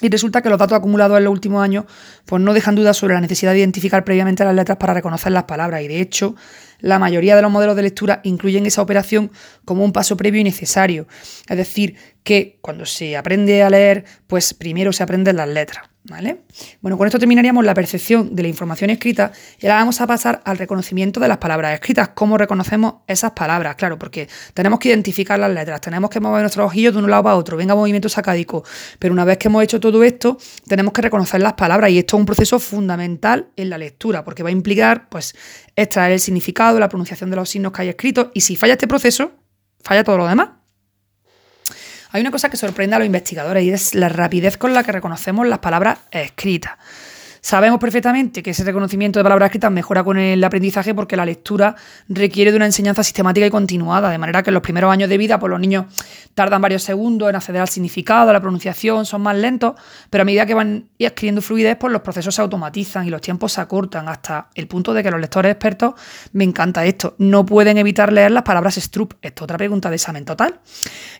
[0.00, 1.84] Y resulta que los datos acumulados en los últimos años
[2.24, 5.44] pues no dejan dudas sobre la necesidad de identificar previamente las letras para reconocer las
[5.44, 5.82] palabras.
[5.82, 6.34] Y de hecho,
[6.80, 9.30] la mayoría de los modelos de lectura incluyen esa operación
[9.64, 11.06] como un paso previo y necesario.
[11.48, 15.91] Es decir, que cuando se aprende a leer, pues primero se aprenden las letras.
[16.04, 16.40] ¿Vale?
[16.80, 20.42] Bueno, con esto terminaríamos la percepción de la información escrita y ahora vamos a pasar
[20.44, 22.08] al reconocimiento de las palabras escritas.
[22.08, 23.76] ¿Cómo reconocemos esas palabras?
[23.76, 27.22] Claro, porque tenemos que identificar las letras, tenemos que mover nuestros ojillos de un lado
[27.22, 28.64] para otro, venga movimiento sacádico.
[28.98, 32.16] Pero una vez que hemos hecho todo esto, tenemos que reconocer las palabras y esto
[32.16, 35.36] es un proceso fundamental en la lectura, porque va a implicar pues,
[35.76, 38.88] extraer el significado, la pronunciación de los signos que hay escritos y si falla este
[38.88, 39.30] proceso,
[39.84, 40.61] falla todo lo demás.
[42.12, 44.92] Hay una cosa que sorprende a los investigadores y es la rapidez con la que
[44.92, 46.74] reconocemos las palabras escritas.
[47.44, 51.74] Sabemos perfectamente que ese reconocimiento de palabras escritas mejora con el aprendizaje porque la lectura
[52.08, 55.18] requiere de una enseñanza sistemática y continuada, de manera que en los primeros años de
[55.18, 55.86] vida pues los niños
[56.34, 59.74] tardan varios segundos en acceder al significado, a la pronunciación, son más lentos,
[60.08, 63.52] pero a medida que van adquiriendo fluidez, pues los procesos se automatizan y los tiempos
[63.54, 65.94] se acortan hasta el punto de que los lectores expertos,
[66.32, 69.14] me encanta esto, no pueden evitar leer las palabras strup.
[69.20, 70.60] Esto es otra pregunta de examen total.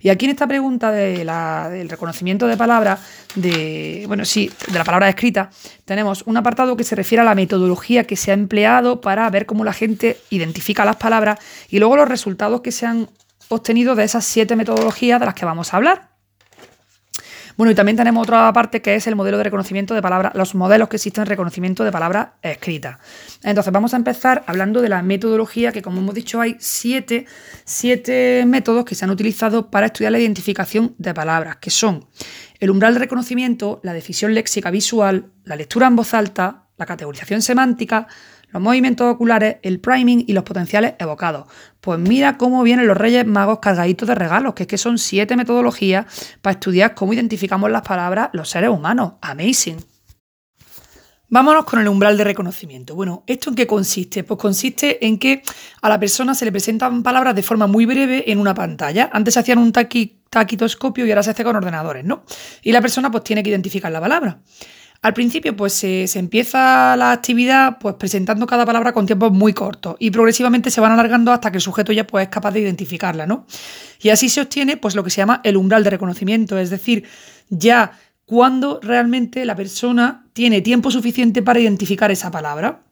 [0.01, 3.01] Y aquí en esta pregunta de del reconocimiento de palabras,
[3.35, 5.51] de, bueno, sí, de la palabra escrita,
[5.85, 9.47] tenemos un apartado que se refiere a la metodología que se ha empleado para ver
[9.47, 13.09] cómo la gente identifica las palabras y luego los resultados que se han
[13.49, 16.12] obtenido de esas siete metodologías de las que vamos a hablar.
[17.57, 20.55] Bueno, y también tenemos otra parte que es el modelo de reconocimiento de palabras, los
[20.55, 22.99] modelos que existen en reconocimiento de palabras escritas.
[23.43, 27.27] Entonces, vamos a empezar hablando de la metodología, que como hemos dicho, hay siete,
[27.65, 32.07] siete métodos que se han utilizado para estudiar la identificación de palabras, que son
[32.59, 37.43] el umbral de reconocimiento, la decisión léxica visual, la lectura en voz alta, la categorización
[37.43, 38.07] semántica,
[38.53, 41.47] los movimientos oculares, el priming y los potenciales evocados.
[41.81, 45.37] Pues mira cómo vienen los Reyes Magos cargaditos de regalos, que es que son siete
[45.37, 46.07] metodologías
[46.43, 49.15] para estudiar cómo identificamos las palabras los seres humanos.
[49.21, 49.79] Amazing.
[51.35, 52.95] Vámonos con el umbral de reconocimiento.
[52.95, 54.23] Bueno, ¿esto en qué consiste?
[54.23, 55.43] Pues consiste en que
[55.81, 59.09] a la persona se le presentan palabras de forma muy breve en una pantalla.
[59.11, 62.25] Antes se hacían un taquitoscopio y ahora se hace con ordenadores, ¿no?
[62.63, 64.43] Y la persona pues tiene que identificar la palabra.
[65.03, 69.97] Al principio, pues se, empieza la actividad pues, presentando cada palabra con tiempos muy cortos
[69.99, 73.27] y progresivamente se van alargando hasta que el sujeto ya pues, es capaz de identificarla,
[73.27, 73.45] ¿no?
[74.01, 77.03] Y así se obtiene pues, lo que se llama el umbral de reconocimiento, es decir,
[77.49, 82.85] ya cuando realmente la persona tiene tiempo suficiente para identificar esa palabra.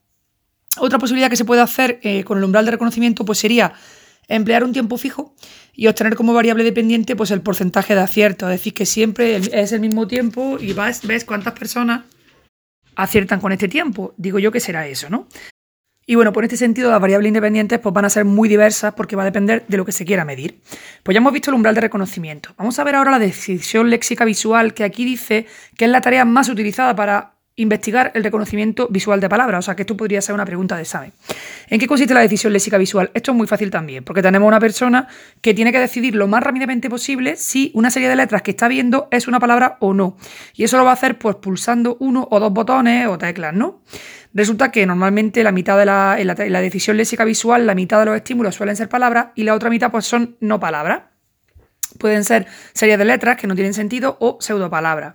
[0.79, 3.73] Otra posibilidad que se puede hacer eh, con el umbral de reconocimiento pues, sería
[4.31, 5.35] emplear un tiempo fijo
[5.75, 9.73] y obtener como variable dependiente pues el porcentaje de acierto, es decir, que siempre es
[9.73, 12.03] el mismo tiempo y vas, ves cuántas personas
[12.97, 14.15] aciertan con este tiempo.
[14.17, 15.27] Digo yo que será eso, ¿no?
[16.07, 19.17] Y bueno, por este sentido las variables independientes pues, van a ser muy diversas porque
[19.17, 20.61] va a depender de lo que se quiera medir.
[21.03, 22.55] Pues ya hemos visto el umbral de reconocimiento.
[22.57, 26.25] Vamos a ver ahora la decisión léxica visual que aquí dice que es la tarea
[26.25, 29.59] más utilizada para investigar el reconocimiento visual de palabras.
[29.59, 31.13] O sea, que esto podría ser una pregunta de examen.
[31.69, 33.11] ¿En qué consiste la decisión léxica visual?
[33.15, 35.09] Esto es muy fácil también, porque tenemos una persona
[35.41, 38.69] que tiene que decidir lo más rápidamente posible si una serie de letras que está
[38.69, 40.17] viendo es una palabra o no.
[40.55, 43.83] Y eso lo va a hacer pues pulsando uno o dos botones o teclas, ¿no?
[44.33, 48.07] Resulta que normalmente la mitad de la, la, la decisión léxica visual, la mitad de
[48.07, 51.03] los estímulos suelen ser palabras y la otra mitad pues son no palabras.
[51.99, 55.15] Pueden ser series de letras que no tienen sentido o pseudopalabras.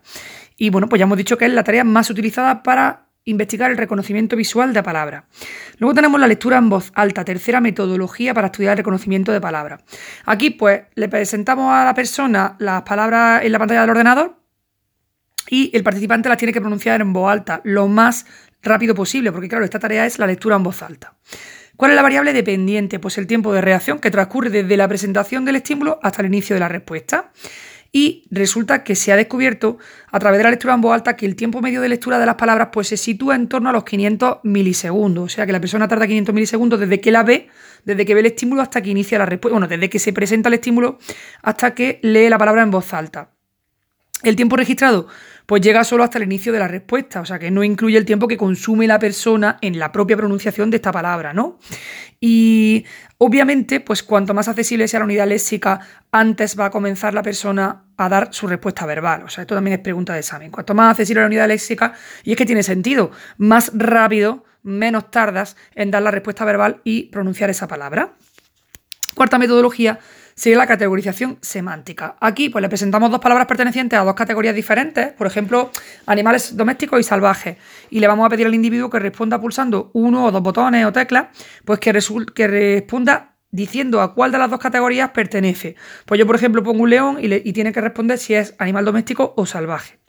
[0.58, 3.78] Y bueno, pues ya hemos dicho que es la tarea más utilizada para investigar el
[3.78, 5.24] reconocimiento visual de palabras.
[5.80, 9.82] Luego tenemos la lectura en voz alta, tercera metodología para estudiar el reconocimiento de palabras.
[10.26, 14.40] Aquí pues le presentamos a la persona las palabras en la pantalla del ordenador
[15.50, 18.26] y el participante las tiene que pronunciar en voz alta lo más
[18.62, 21.16] rápido posible, porque claro, esta tarea es la lectura en voz alta.
[21.76, 23.00] ¿Cuál es la variable dependiente?
[23.00, 26.56] Pues el tiempo de reacción que transcurre desde la presentación del estímulo hasta el inicio
[26.56, 27.32] de la respuesta.
[27.98, 29.78] Y resulta que se ha descubierto
[30.12, 32.26] a través de la lectura en voz alta que el tiempo medio de lectura de
[32.26, 35.24] las palabras pues, se sitúa en torno a los 500 milisegundos.
[35.24, 37.48] O sea que la persona tarda 500 milisegundos desde que la ve,
[37.86, 39.54] desde que ve el estímulo hasta que inicia la respuesta.
[39.54, 41.00] Bueno, desde que se presenta el estímulo
[41.42, 43.32] hasta que lee la palabra en voz alta.
[44.24, 45.08] El tiempo registrado
[45.46, 48.06] pues llega solo hasta el inicio de la respuesta, o sea que no incluye el
[48.06, 51.60] tiempo que consume la persona en la propia pronunciación de esta palabra, ¿no?
[52.20, 52.86] Y
[53.18, 55.80] obviamente, pues cuanto más accesible sea la unidad léxica,
[56.12, 59.24] antes va a comenzar la persona a dar su respuesta verbal.
[59.24, 60.52] O sea, esto también es pregunta de examen.
[60.52, 65.56] Cuanto más accesible la unidad léxica, y es que tiene sentido, más rápido, menos tardas
[65.76, 68.16] en dar la respuesta verbal y pronunciar esa palabra.
[69.14, 70.00] Cuarta metodología
[70.36, 72.18] sería la categorización semántica.
[72.20, 75.72] Aquí pues le presentamos dos palabras pertenecientes a dos categorías diferentes, por ejemplo,
[76.06, 77.58] animales domésticos y salvajes,
[77.90, 80.92] y le vamos a pedir al individuo que responda pulsando uno o dos botones o
[80.92, 81.28] teclas,
[81.64, 81.98] pues que,
[82.36, 85.76] que responda diciendo a cuál de las dos categorías pertenece.
[86.06, 88.84] Pues yo, por ejemplo, pongo un león y, y tiene que responder si es animal
[88.84, 90.00] doméstico o salvaje.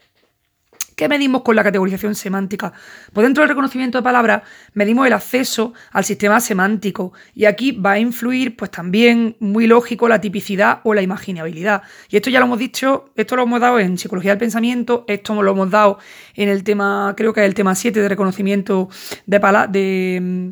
[0.97, 2.73] ¿Qué medimos con la categorización semántica?
[3.13, 4.41] Pues dentro del reconocimiento de palabras
[4.73, 10.09] medimos el acceso al sistema semántico y aquí va a influir pues también muy lógico
[10.09, 11.83] la tipicidad o la imaginabilidad.
[12.09, 15.39] Y esto ya lo hemos dicho, esto lo hemos dado en psicología del pensamiento, esto
[15.39, 15.99] lo hemos dado
[16.33, 18.89] en el tema, creo que es el tema 7 de reconocimiento
[19.27, 19.37] de,
[19.69, 20.49] de mm,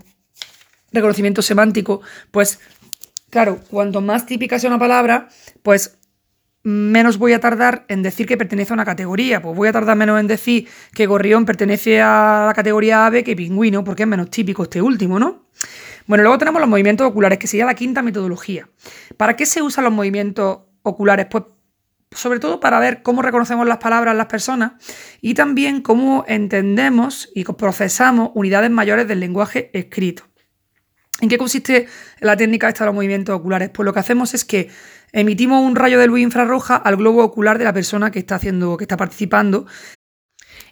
[0.91, 2.59] reconocimiento semántico, pues
[3.31, 5.27] claro, cuanto más típica sea una palabra,
[5.63, 5.97] pues
[6.65, 9.39] menos voy a tardar en decir que pertenece a una categoría.
[9.39, 13.35] Pues voy a tardar menos en decir que gorrión pertenece a la categoría ave que
[13.35, 15.45] pingüino, porque es menos típico este último, ¿no?
[16.07, 18.67] Bueno, luego tenemos los movimientos oculares, que sería la quinta metodología.
[19.15, 21.27] ¿Para qué se usan los movimientos oculares?
[21.29, 21.43] Pues
[22.11, 24.73] sobre todo para ver cómo reconocemos las palabras las personas
[25.21, 30.23] y también cómo entendemos y procesamos unidades mayores del lenguaje escrito.
[31.21, 31.87] ¿En qué consiste
[32.19, 33.69] la técnica esta de los movimientos oculares?
[33.69, 34.69] Pues lo que hacemos es que
[35.15, 38.75] emitimos un rayo de luz infrarroja al globo ocular de la persona que está haciendo,
[38.75, 39.65] que está participando.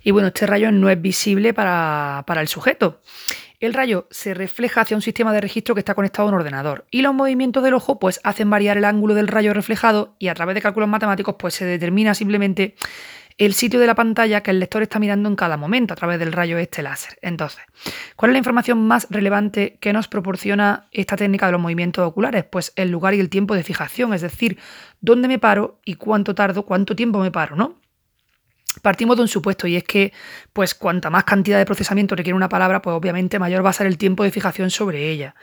[0.04, 3.02] Y bueno, este rayo no es visible para, para el sujeto.
[3.62, 6.86] El rayo se refleja hacia un sistema de registro que está conectado a un ordenador
[6.92, 10.34] y los movimientos del ojo pues hacen variar el ángulo del rayo reflejado y a
[10.34, 12.76] través de cálculos matemáticos pues se determina simplemente
[13.38, 16.20] el sitio de la pantalla que el lector está mirando en cada momento a través
[16.20, 17.18] del rayo este láser.
[17.22, 17.64] Entonces,
[18.16, 22.44] ¿cuál es la información más relevante que nos proporciona esta técnica de los movimientos oculares?
[22.44, 24.58] Pues el lugar y el tiempo de fijación, es decir,
[25.02, 27.83] dónde me paro y cuánto tardo, cuánto tiempo me paro, ¿no?
[28.82, 30.14] Partimos de un supuesto y es que,
[30.52, 33.88] pues, cuanta más cantidad de procesamiento requiere una palabra, pues obviamente mayor va a ser
[33.88, 35.36] el tiempo de fijación sobre ella.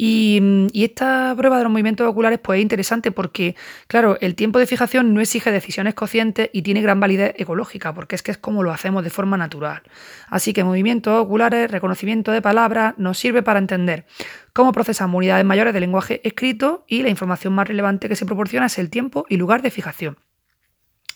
[0.00, 3.56] Y, esta prueba de los movimientos oculares, pues es interesante porque,
[3.88, 8.14] claro, el tiempo de fijación no exige decisiones conscientes y tiene gran validez ecológica, porque
[8.14, 9.82] es que es como lo hacemos de forma natural.
[10.28, 14.06] Así que movimientos oculares, reconocimiento de palabras, nos sirve para entender
[14.52, 18.66] cómo procesamos unidades mayores de lenguaje escrito y la información más relevante que se proporciona
[18.66, 20.27] es el tiempo y lugar de fijación.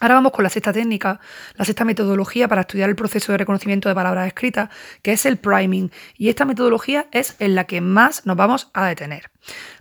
[0.03, 1.21] Ahora vamos con la sexta técnica,
[1.55, 4.69] la sexta metodología para estudiar el proceso de reconocimiento de palabras escritas,
[5.01, 5.93] que es el priming.
[6.19, 9.31] Y esta metodología es en la que más nos vamos a detener.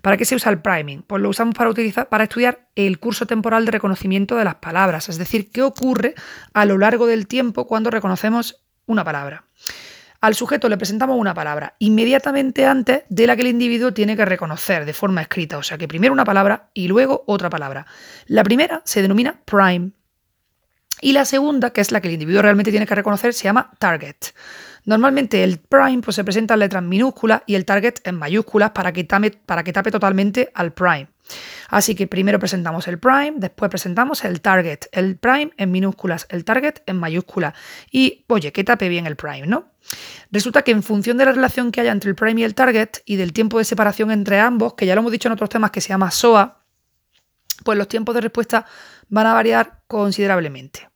[0.04, 1.02] ¿Para qué se usa el priming?
[1.02, 5.10] Pues lo usamos para, utilizar, para estudiar el curso temporal de reconocimiento de las palabras,
[5.10, 6.14] es decir, qué ocurre
[6.54, 9.46] a lo largo del tiempo cuando reconocemos una palabra.
[10.20, 14.26] Al sujeto le presentamos una palabra inmediatamente antes de la que el individuo tiene que
[14.26, 17.88] reconocer de forma escrita, o sea que primero una palabra y luego otra palabra.
[18.28, 19.94] La primera se denomina prime
[21.02, 23.72] y la segunda, que es la que el individuo realmente tiene que reconocer, se llama
[23.80, 24.16] target.
[24.86, 28.92] Normalmente el prime pues, se presenta en letras minúsculas y el target en mayúsculas para
[28.92, 31.08] que, tape, para que tape totalmente al prime.
[31.70, 34.80] Así que primero presentamos el prime, después presentamos el target.
[34.92, 37.54] El prime en minúsculas, el target en mayúsculas.
[37.92, 39.72] Y oye, que tape bien el prime, ¿no?
[40.32, 43.02] Resulta que en función de la relación que haya entre el prime y el target
[43.06, 45.72] y del tiempo de separación entre ambos, que ya lo hemos dicho en otros temas
[45.72, 46.64] que se llama SOA,
[47.64, 48.66] pues los tiempos de respuesta
[49.10, 50.91] van a variar considerablemente.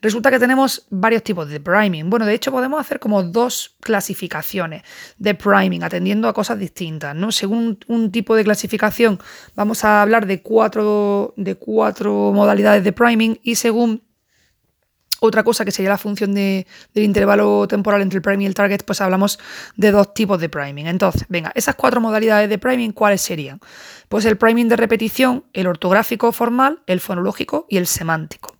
[0.00, 2.10] Resulta que tenemos varios tipos de priming.
[2.10, 4.82] Bueno, de hecho podemos hacer como dos clasificaciones
[5.18, 7.32] de priming, atendiendo a cosas distintas, ¿no?
[7.32, 9.18] Según un tipo de clasificación
[9.54, 14.02] vamos a hablar de cuatro, de cuatro modalidades de priming y según
[15.20, 18.82] otra cosa que sería la función del intervalo temporal entre el priming y el target,
[18.84, 19.38] pues hablamos
[19.76, 20.86] de dos tipos de priming.
[20.86, 23.60] Entonces, venga, esas cuatro modalidades de priming, ¿cuáles serían?
[24.08, 28.56] Pues el priming de repetición, el ortográfico formal, el fonológico y el semántico.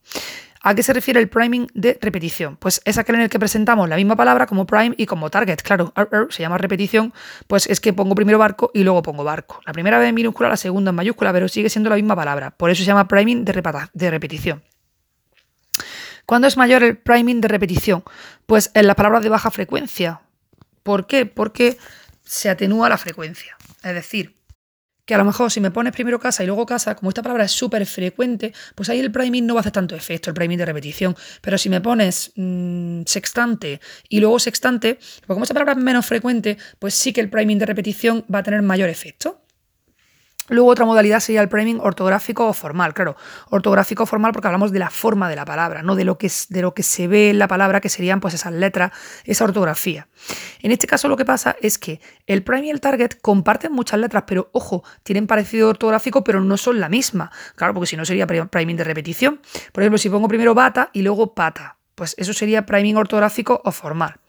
[0.69, 2.57] ¿A qué se refiere el priming de repetición?
[2.57, 5.61] Pues es aquel en el que presentamos la misma palabra como prime y como target.
[5.63, 5.95] Claro,
[6.29, 7.15] se llama repetición,
[7.47, 9.61] pues es que pongo primero barco y luego pongo barco.
[9.65, 12.51] La primera vez en minúscula, la segunda en mayúscula, pero sigue siendo la misma palabra.
[12.51, 14.65] Por eso se llama priming de repetición.
[16.27, 18.03] ¿Cuándo es mayor el priming de repetición?
[18.47, 20.23] Pues en las palabras de baja frecuencia.
[20.83, 21.27] ¿Por qué?
[21.27, 21.79] Porque
[22.25, 23.57] se atenúa la frecuencia.
[23.85, 24.35] Es decir,
[25.07, 27.45] que a lo mejor si me pones primero casa y luego casa, como esta palabra
[27.45, 30.59] es súper frecuente, pues ahí el priming no va a hacer tanto efecto, el priming
[30.59, 31.17] de repetición.
[31.41, 36.05] Pero si me pones mm, sextante y luego sextante, pues como esta palabra es menos
[36.05, 39.46] frecuente, pues sí que el priming de repetición va a tener mayor efecto.
[40.49, 43.17] Luego otra modalidad sería el priming ortográfico o formal, claro,
[43.51, 46.31] ortográfico o formal porque hablamos de la forma de la palabra, no de lo que,
[46.49, 48.93] de lo que se ve en la palabra, que serían pues esas letras,
[49.25, 50.09] esa ortografía.
[50.61, 54.01] En este caso lo que pasa es que el prime y el target comparten muchas
[54.01, 57.31] letras, pero ojo, tienen parecido ortográfico, pero no son la misma.
[57.55, 59.41] Claro, porque si no sería priming de repetición.
[59.73, 63.73] Por ejemplo, si pongo primero bata y luego pata, pues eso sería priming ortográfico o
[63.73, 64.21] formal.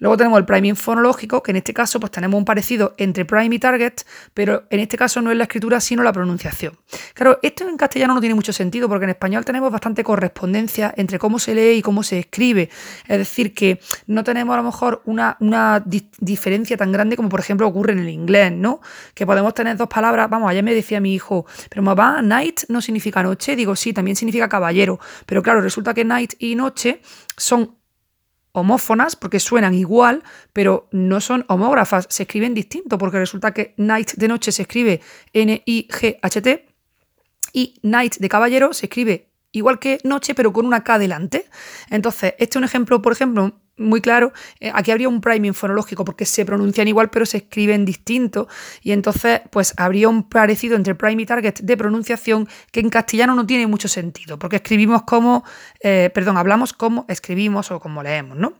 [0.00, 3.54] Luego tenemos el priming fonológico, que en este caso pues tenemos un parecido entre prime
[3.54, 3.92] y target,
[4.34, 6.78] pero en este caso no es la escritura sino la pronunciación.
[7.14, 11.18] Claro, esto en castellano no tiene mucho sentido porque en español tenemos bastante correspondencia entre
[11.18, 12.70] cómo se lee y cómo se escribe.
[13.06, 15.84] Es decir, que no tenemos a lo mejor una, una
[16.18, 18.80] diferencia tan grande como por ejemplo ocurre en el inglés, ¿no?
[19.14, 22.80] Que podemos tener dos palabras, vamos, ayer me decía mi hijo, pero mamá, night no
[22.80, 27.02] significa noche, digo, sí, también significa caballero, pero claro, resulta que night y noche
[27.36, 27.79] son
[28.52, 34.12] homófonas porque suenan igual, pero no son homógrafas, se escriben distinto porque resulta que night
[34.14, 35.00] de noche se escribe
[35.32, 36.66] N-I-G-H-T
[37.52, 41.46] y night de caballero se escribe igual que noche pero con una K delante.
[41.90, 46.04] Entonces, este es un ejemplo, por ejemplo, muy claro, eh, aquí habría un priming fonológico
[46.04, 48.46] porque se pronuncian igual pero se escriben distinto
[48.82, 53.34] y entonces pues habría un parecido entre prime y target de pronunciación que en castellano
[53.34, 55.44] no tiene mucho sentido porque escribimos como,
[55.80, 58.54] eh, perdón, hablamos como escribimos o como leemos, ¿no?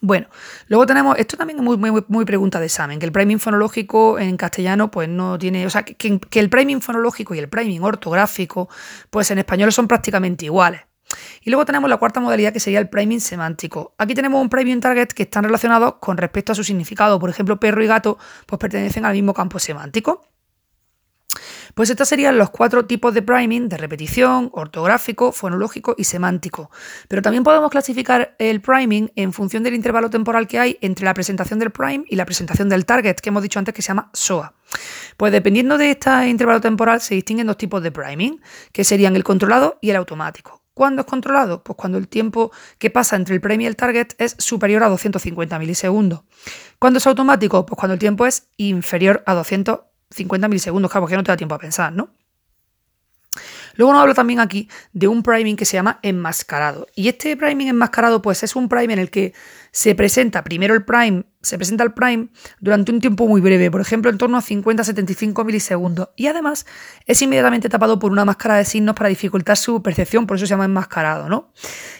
[0.00, 0.26] Bueno,
[0.68, 4.36] luego tenemos, esto también es muy, muy, pregunta de examen, que el priming fonológico en
[4.36, 8.68] castellano pues no tiene, o sea, que, que el priming fonológico y el priming ortográfico
[9.08, 10.82] pues en español son prácticamente iguales.
[11.42, 13.94] Y luego tenemos la cuarta modalidad que sería el priming semántico.
[13.98, 17.18] Aquí tenemos un priming target que están relacionados con respecto a su significado.
[17.18, 20.28] Por ejemplo, perro y gato pues pertenecen al mismo campo semántico.
[21.74, 26.70] Pues estos serían los cuatro tipos de priming de repetición, ortográfico, fonológico y semántico.
[27.08, 31.14] Pero también podemos clasificar el priming en función del intervalo temporal que hay entre la
[31.14, 34.10] presentación del prime y la presentación del target, que hemos dicho antes que se llama
[34.12, 34.54] SOA.
[35.16, 38.40] Pues dependiendo de este intervalo temporal se distinguen dos tipos de priming,
[38.72, 40.63] que serían el controlado y el automático.
[40.74, 41.62] ¿Cuándo es controlado?
[41.62, 44.88] Pues cuando el tiempo que pasa entre el premio y el target es superior a
[44.88, 46.22] 250 milisegundos.
[46.80, 47.64] ¿Cuándo es automático?
[47.64, 51.54] Pues cuando el tiempo es inferior a 250 milisegundos, claro, porque no te da tiempo
[51.54, 52.10] a pensar, ¿no?
[53.76, 56.86] Luego nos habla también aquí de un priming que se llama enmascarado.
[56.94, 59.32] Y este priming enmascarado, pues es un prime en el que
[59.74, 62.28] se presenta primero el prime, se presenta el prime
[62.60, 66.10] durante un tiempo muy breve, por ejemplo, en torno a 50-75 milisegundos.
[66.14, 66.64] Y además
[67.06, 70.50] es inmediatamente tapado por una máscara de signos para dificultar su percepción, por eso se
[70.50, 71.52] llama enmascarado, ¿no?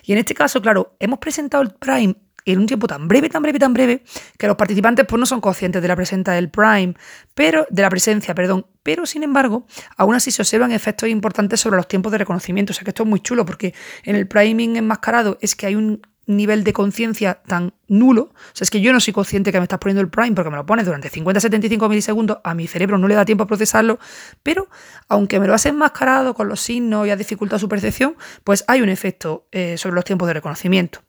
[0.05, 3.43] Y en este caso, claro, hemos presentado el prime en un tiempo tan breve, tan
[3.43, 4.05] breve, tan breve,
[4.39, 6.95] que los participantes pues, no son conscientes de la presencia del prime,
[7.35, 11.77] pero de la presencia, perdón, pero sin embargo, aún así se observan efectos importantes sobre
[11.77, 12.71] los tiempos de reconocimiento.
[12.71, 15.75] O sea que esto es muy chulo porque en el priming enmascarado es que hay
[15.75, 19.59] un nivel de conciencia tan nulo, o sea, es que yo no soy consciente que
[19.59, 22.99] me estás poniendo el prime porque me lo pones durante 50-75 milisegundos, a mi cerebro
[22.99, 23.99] no le da tiempo a procesarlo,
[24.43, 24.69] pero
[25.09, 28.83] aunque me lo has enmascarado con los signos y ha dificultado su percepción, pues hay
[28.83, 31.01] un efecto eh, sobre los tiempos de reconocimiento.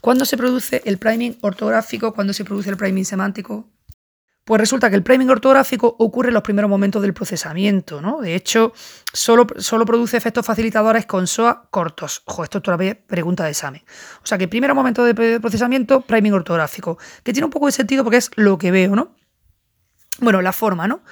[0.00, 2.12] ¿Cuándo se produce el priming ortográfico?
[2.12, 3.68] ¿Cuándo se produce el priming semántico?
[4.44, 8.20] Pues resulta que el priming ortográfico ocurre en los primeros momentos del procesamiento, ¿no?
[8.20, 8.72] De hecho,
[9.12, 12.22] solo, solo produce efectos facilitadores con SOA cortos.
[12.24, 13.82] Ojo, esto es todavía pregunta de examen.
[14.22, 18.02] O sea que primer momento de procesamiento, priming ortográfico, que tiene un poco de sentido
[18.02, 19.14] porque es lo que veo, ¿no?
[20.18, 21.02] Bueno, la forma, ¿no?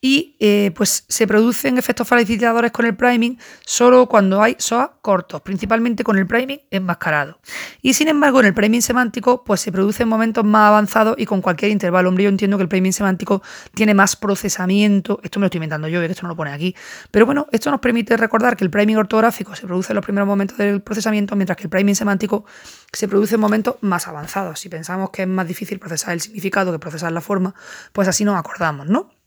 [0.00, 5.42] Y eh, pues se producen efectos facilitadores con el priming solo cuando hay SOA cortos,
[5.42, 7.38] principalmente con el priming enmascarado.
[7.82, 11.26] Y sin embargo, en el priming semántico pues se produce en momentos más avanzados y
[11.26, 12.08] con cualquier intervalo.
[12.08, 13.42] Hombre, yo entiendo que el priming semántico
[13.74, 16.74] tiene más procesamiento, esto me lo estoy inventando yo, que esto no lo pone aquí,
[17.10, 20.26] pero bueno, esto nos permite recordar que el priming ortográfico se produce en los primeros
[20.26, 22.44] momentos del procesamiento, mientras que el priming semántico
[22.92, 24.60] se produce en momentos más avanzados.
[24.60, 27.54] Si pensamos que es más difícil procesar el significado que procesar la forma,
[27.92, 29.19] pues así nos acordamos, ¿no?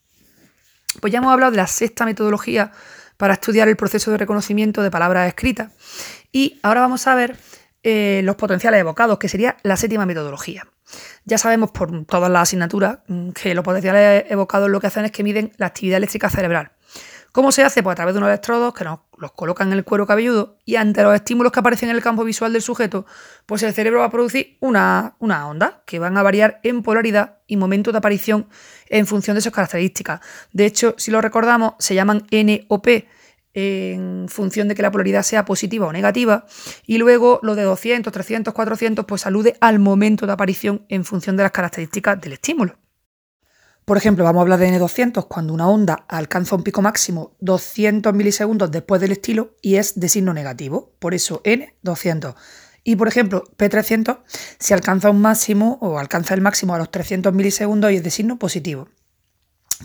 [0.99, 2.71] Pues ya hemos hablado de la sexta metodología
[3.17, 5.71] para estudiar el proceso de reconocimiento de palabras escritas
[6.31, 7.37] y ahora vamos a ver
[7.83, 10.67] eh, los potenciales evocados, que sería la séptima metodología.
[11.25, 15.11] Ya sabemos por todas las asignaturas mm, que los potenciales evocados lo que hacen es
[15.11, 16.71] que miden la actividad eléctrica cerebral.
[17.31, 17.81] ¿Cómo se hace?
[17.81, 20.75] Pues a través de unos electrodos que nos los colocan en el cuero cabelludo y
[20.75, 23.07] ante los estímulos que aparecen en el campo visual del sujeto,
[23.47, 27.39] pues el cerebro va a producir una, una onda que van a variar en polaridad
[27.47, 28.47] y momento de aparición
[28.89, 30.19] en función de sus características.
[30.51, 33.07] De hecho, si lo recordamos, se llaman N o P
[33.53, 36.45] en función de que la polaridad sea positiva o negativa,
[36.85, 41.37] y luego lo de 200, 300, 400, pues alude al momento de aparición en función
[41.37, 42.82] de las características del estímulo.
[43.85, 48.13] Por ejemplo, vamos a hablar de N200 cuando una onda alcanza un pico máximo 200
[48.13, 50.93] milisegundos después del estilo y es de signo negativo.
[50.99, 52.35] Por eso N200.
[52.85, 54.19] Y por ejemplo, P300
[54.59, 58.11] si alcanza un máximo o alcanza el máximo a los 300 milisegundos y es de
[58.11, 58.87] signo positivo.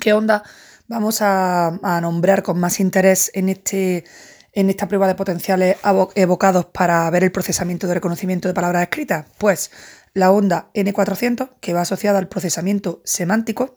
[0.00, 0.44] ¿Qué onda
[0.86, 4.04] vamos a, nombrar con más interés en, este,
[4.52, 5.76] en esta prueba de potenciales
[6.14, 9.26] evocados para ver el procesamiento de reconocimiento de palabras escritas?
[9.38, 9.72] Pues
[10.14, 13.76] la onda N400, que va asociada al procesamiento semántico,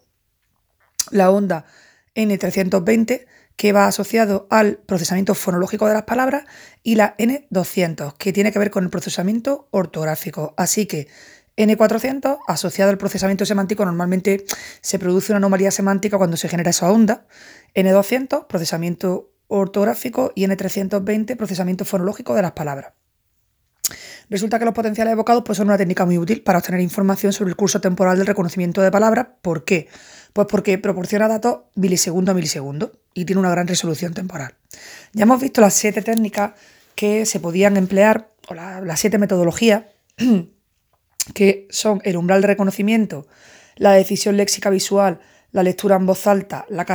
[1.10, 1.66] la onda
[2.16, 3.26] N320,
[3.56, 6.46] que va asociado al procesamiento fonológico de las palabras,
[6.84, 10.54] y la N200, que tiene que ver con el procesamiento ortográfico.
[10.58, 11.08] Así que
[11.58, 14.46] N400, asociado al procesamiento semántico, normalmente
[14.82, 17.26] se produce una anomalía semántica cuando se genera esa onda.
[17.76, 22.94] N200, procesamiento ortográfico, y N320, procesamiento fonológico de las palabras.
[24.30, 27.50] Resulta que los potenciales evocados pues, son una técnica muy útil para obtener información sobre
[27.50, 29.28] el curso temporal del reconocimiento de palabras.
[29.42, 29.90] ¿Por qué?
[30.34, 34.56] Pues porque proporciona datos milisegundo a milisegundo y tiene una gran resolución temporal.
[35.14, 36.54] Ya hemos visto las siete técnicas
[36.96, 39.84] que se podían emplear, o las siete metodologías,
[41.34, 43.28] que son el umbral de reconocimiento,
[43.76, 45.20] la decisión léxica visual,
[45.52, 46.86] la lectura en voz alta, la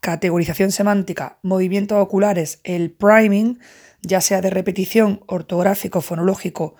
[0.00, 3.58] categorización semántica, movimientos oculares, el priming,
[4.02, 6.76] ya sea de repetición, ortográfico, fonológico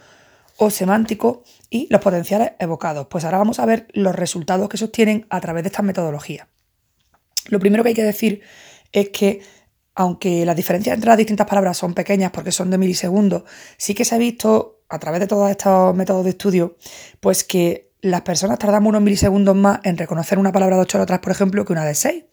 [0.58, 3.06] o semántico, y los potenciales evocados.
[3.06, 6.48] Pues ahora vamos a ver los resultados que se obtienen a través de estas metodologías.
[7.46, 8.42] Lo primero que hay que decir
[8.92, 9.40] es que,
[9.94, 13.44] aunque las diferencias entre las distintas palabras son pequeñas porque son de milisegundos,
[13.76, 16.76] sí que se ha visto a través de todos estos métodos de estudio,
[17.20, 21.18] pues que las personas tardamos unos milisegundos más en reconocer una palabra de 8 letras,
[21.18, 22.24] por ejemplo, que una de 6.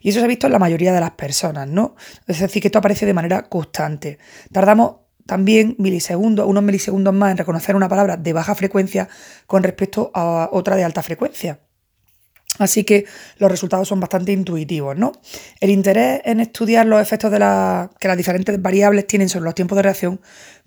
[0.00, 1.94] Y eso se ha visto en la mayoría de las personas, ¿no?
[2.26, 4.18] Es decir, que esto aparece de manera constante.
[4.52, 9.08] Tardamos también milisegundos, unos milisegundos más en reconocer una palabra de baja frecuencia
[9.46, 11.60] con respecto a otra de alta frecuencia.
[12.58, 13.04] Así que
[13.38, 15.12] los resultados son bastante intuitivos, ¿no?
[15.60, 19.54] El interés en estudiar los efectos de la, que las diferentes variables tienen sobre los
[19.54, 20.20] tiempos de reacción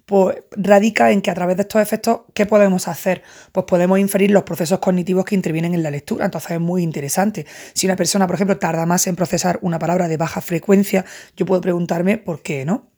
[0.08, 3.24] pues radica en que a través de estos efectos, ¿qué podemos hacer?
[3.52, 6.24] Pues podemos inferir los procesos cognitivos que intervienen en la lectura.
[6.24, 7.46] Entonces es muy interesante.
[7.74, 11.04] Si una persona, por ejemplo, tarda más en procesar una palabra de baja frecuencia,
[11.36, 12.90] yo puedo preguntarme por qué, ¿no?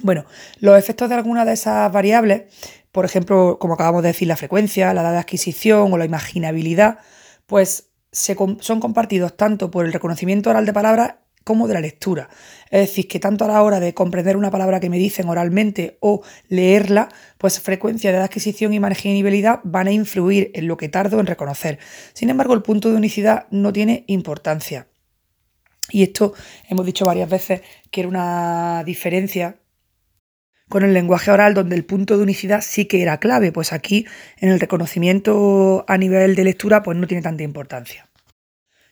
[0.00, 0.24] Bueno,
[0.60, 2.42] los efectos de alguna de esas variables,
[2.92, 6.98] por ejemplo, como acabamos de decir, la frecuencia, la edad de adquisición o la imaginabilidad,
[7.46, 12.28] pues son compartidos tanto por el reconocimiento oral de palabras como de la lectura.
[12.70, 15.98] Es decir, que tanto a la hora de comprender una palabra que me dicen oralmente
[16.00, 21.20] o leerla, pues frecuencia de adquisición y marginalidad van a influir en lo que tardo
[21.20, 21.78] en reconocer.
[22.14, 24.88] Sin embargo, el punto de unicidad no tiene importancia.
[25.90, 26.32] Y esto
[26.70, 29.58] hemos dicho varias veces que era una diferencia
[30.74, 34.06] con el lenguaje oral donde el punto de unicidad sí que era clave, pues aquí
[34.40, 38.08] en el reconocimiento a nivel de lectura pues no tiene tanta importancia.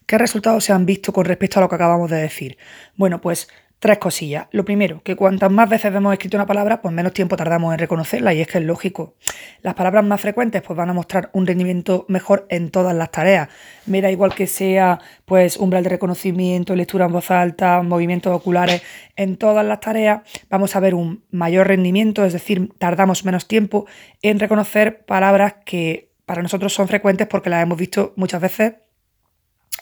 [0.07, 2.57] ¿Qué resultados se han visto con respecto a lo que acabamos de decir?
[2.95, 3.49] Bueno, pues
[3.83, 4.47] tres cosillas.
[4.53, 7.81] Lo primero, que cuantas más veces vemos escrito una palabra, pues menos tiempo tardamos en
[7.81, 9.17] reconocerla y es que es lógico.
[9.61, 13.49] Las palabras más frecuentes pues van a mostrar un rendimiento mejor en todas las tareas.
[13.87, 18.85] Me da igual que sea pues umbral de reconocimiento, lectura en voz alta, movimientos oculares,
[19.17, 23.87] en todas las tareas vamos a ver un mayor rendimiento, es decir, tardamos menos tiempo
[24.23, 28.75] en reconocer palabras que para nosotros son frecuentes porque las hemos visto muchas veces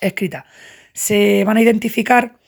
[0.00, 0.46] escrita.
[0.94, 2.39] Se van a identificar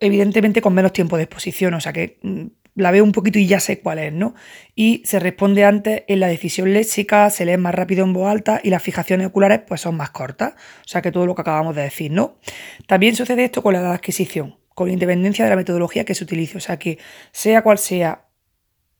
[0.00, 3.46] evidentemente con menos tiempo de exposición, o sea que mm, la veo un poquito y
[3.46, 4.34] ya sé cuál es, ¿no?
[4.74, 8.60] Y se responde antes en la decisión léxica, se lee más rápido en voz alta
[8.62, 10.54] y las fijaciones oculares pues son más cortas.
[10.84, 12.38] O sea que todo lo que acabamos de decir, ¿no?
[12.86, 16.24] También sucede esto con la edad de adquisición, con independencia de la metodología que se
[16.24, 16.58] utilice.
[16.58, 16.98] O sea que
[17.30, 18.26] sea cual sea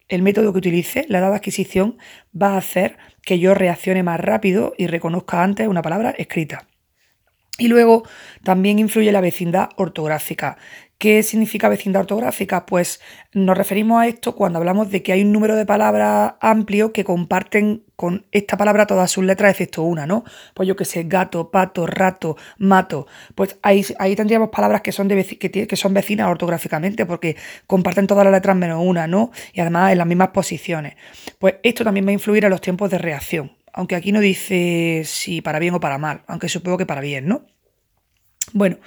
[0.08, 1.98] el método que utilice, la edad de adquisición
[2.40, 6.68] va a hacer que yo reaccione más rápido y reconozca antes una palabra escrita.
[7.56, 8.02] Y luego
[8.42, 10.58] también influye la vecindad ortográfica.
[11.04, 12.64] ¿Qué significa vecindad ortográfica?
[12.64, 12.98] Pues
[13.34, 17.04] nos referimos a esto cuando hablamos de que hay un número de palabras amplio que
[17.04, 20.24] comparten con esta palabra todas sus letras excepto una, ¿no?
[20.54, 23.06] Pues yo que sé, gato, pato, rato, mato.
[23.34, 23.84] Pues ahí,
[24.16, 27.36] tendríamos palabras que son, que son vecinas ortográficamente porque
[27.66, 29.30] comparten todas las letras menos una, ¿no?
[29.52, 30.94] Y además en las mismas posiciones.
[31.38, 35.02] Pues esto también va a influir en los tiempos de reacción aunque aquí no dice
[35.04, 37.44] si para bien o para mal, aunque supongo que para bien, ¿no?
[38.52, 38.78] Bueno,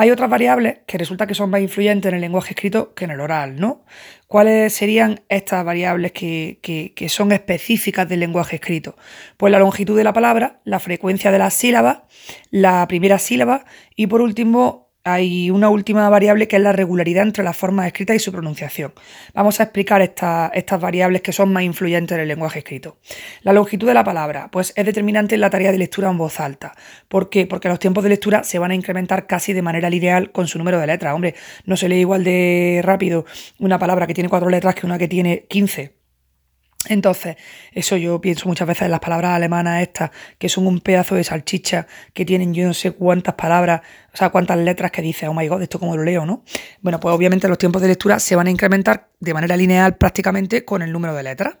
[0.00, 3.10] hay otras variables que resulta que son más influyentes en el lenguaje escrito que en
[3.10, 3.84] el oral, ¿no?
[4.28, 8.96] ¿Cuáles serían estas variables que, que, son específicas del lenguaje escrito?
[9.36, 12.02] Pues la longitud de la palabra, la frecuencia de las sílabas,
[12.52, 13.64] la primera sílaba
[13.96, 18.16] y por último hay una última variable que es la regularidad entre las formas escritas
[18.16, 18.92] y su pronunciación.
[19.34, 22.98] Vamos a explicar estas variables que son más influyentes en el lenguaje escrito.
[23.42, 26.40] La longitud de la palabra, pues es determinante en la tarea de lectura en voz
[26.40, 26.74] alta.
[27.08, 27.46] ¿Por qué?
[27.46, 30.58] Porque los tiempos de lectura se van a incrementar casi de manera lineal con su
[30.58, 31.14] número de letras.
[31.14, 31.34] Hombre,
[31.64, 33.24] no se lee igual de rápido
[33.58, 35.97] una palabra que tiene cuatro letras que una que tiene quince.
[36.86, 37.36] Entonces,
[37.72, 41.24] eso yo pienso muchas veces en las palabras alemanas estas, que son un pedazo de
[41.24, 43.80] salchicha, que tienen yo no sé cuántas palabras,
[44.14, 46.44] o sea, cuántas letras que dice, oh my god, esto como lo leo, ¿no?
[46.80, 50.64] Bueno, pues obviamente los tiempos de lectura se van a incrementar de manera lineal prácticamente
[50.64, 51.56] con el número de letras.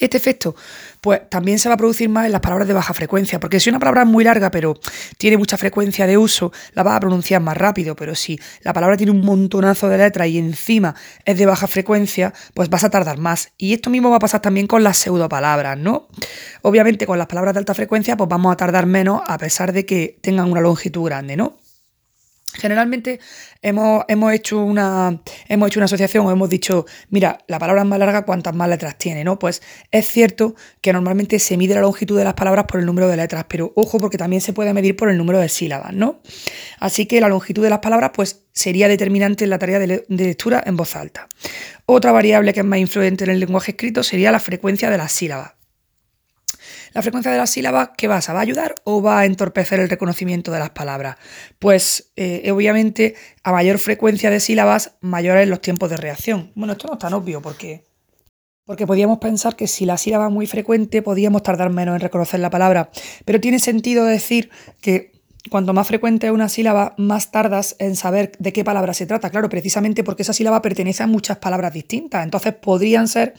[0.00, 0.56] Este efecto,
[1.02, 3.68] pues también se va a producir más en las palabras de baja frecuencia, porque si
[3.68, 4.80] una palabra es muy larga pero
[5.18, 8.96] tiene mucha frecuencia de uso, la vas a pronunciar más rápido, pero si la palabra
[8.96, 10.94] tiene un montonazo de letras y encima
[11.26, 13.52] es de baja frecuencia, pues vas a tardar más.
[13.58, 16.08] Y esto mismo va a pasar también con las pseudopalabras, ¿no?
[16.62, 19.84] Obviamente con las palabras de alta frecuencia, pues vamos a tardar menos a pesar de
[19.84, 21.59] que tengan una longitud grande, ¿no?
[22.54, 23.20] Generalmente
[23.62, 27.88] hemos, hemos, hecho una, hemos hecho una asociación o hemos dicho, mira, la palabra es
[27.88, 29.38] más larga cuantas más letras tiene, ¿no?
[29.38, 33.08] Pues es cierto que normalmente se mide la longitud de las palabras por el número
[33.08, 36.20] de letras, pero ojo porque también se puede medir por el número de sílabas, ¿no?
[36.80, 40.24] Así que la longitud de las palabras pues sería determinante en la tarea de, de
[40.24, 41.28] lectura en voz alta.
[41.86, 45.12] Otra variable que es más influyente en el lenguaje escrito sería la frecuencia de las
[45.12, 45.59] sílabas.
[46.92, 48.28] La frecuencia de las sílabas, ¿qué vas?
[48.28, 51.16] ¿Va a ayudar o va a entorpecer el reconocimiento de las palabras?
[51.58, 53.14] Pues eh, obviamente
[53.44, 56.52] a mayor frecuencia de sílabas, mayores los tiempos de reacción.
[56.54, 57.84] Bueno, esto no es tan obvio porque,
[58.64, 62.40] porque podríamos pensar que si la sílaba es muy frecuente podíamos tardar menos en reconocer
[62.40, 62.90] la palabra,
[63.24, 68.52] pero tiene sentido decir que Cuanto más frecuente una sílaba, más tardas en saber de
[68.52, 69.30] qué palabra se trata.
[69.30, 72.24] Claro, precisamente porque esa sílaba pertenece a muchas palabras distintas.
[72.24, 73.32] Entonces podrían ser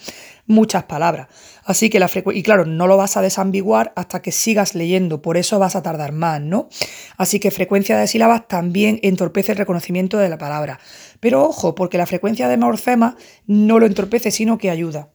[0.48, 1.28] muchas palabras.
[1.64, 2.40] Así que la frecuencia.
[2.40, 5.22] Y claro, no lo vas a desambiguar hasta que sigas leyendo.
[5.22, 6.70] Por eso vas a tardar más, ¿no?
[7.18, 10.80] Así que frecuencia de sílabas también entorpece el reconocimiento de la palabra.
[11.20, 15.10] Pero ojo, porque la frecuencia de morfema no lo entorpece, sino que ayuda.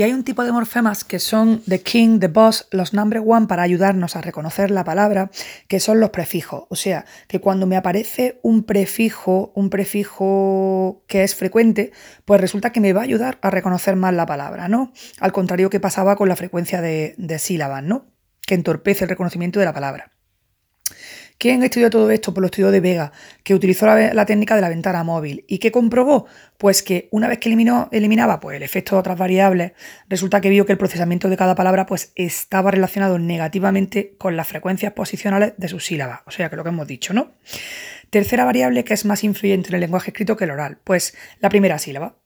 [0.00, 3.48] Y hay un tipo de morfemas que son the king, the boss, los number one
[3.48, 5.30] para ayudarnos a reconocer la palabra,
[5.68, 6.64] que son los prefijos.
[6.70, 11.92] O sea, que cuando me aparece un prefijo, un prefijo que es frecuente,
[12.24, 14.90] pues resulta que me va a ayudar a reconocer más la palabra, ¿no?
[15.18, 18.06] Al contrario que pasaba con la frecuencia de, de sílabas, ¿no?
[18.46, 20.12] Que entorpece el reconocimiento de la palabra.
[21.40, 22.34] ¿Quién estudió todo esto?
[22.34, 23.12] Pues lo estudió de Vega,
[23.42, 25.46] que utilizó la, técnica de la ventana móvil.
[25.48, 26.26] ¿Y qué comprobó?
[26.58, 29.72] Pues que una vez que eliminó, eliminaba pues, el efecto de otras variables,
[30.06, 34.48] resulta que vio que el procesamiento de cada palabra pues, estaba relacionado negativamente con las
[34.48, 36.20] frecuencias posicionales de sus sílabas.
[36.26, 37.30] O sea, que lo que hemos dicho, ¿no?
[38.10, 41.48] Tercera variable que es más influyente en el lenguaje escrito que el oral, pues la
[41.48, 42.16] primera sílaba.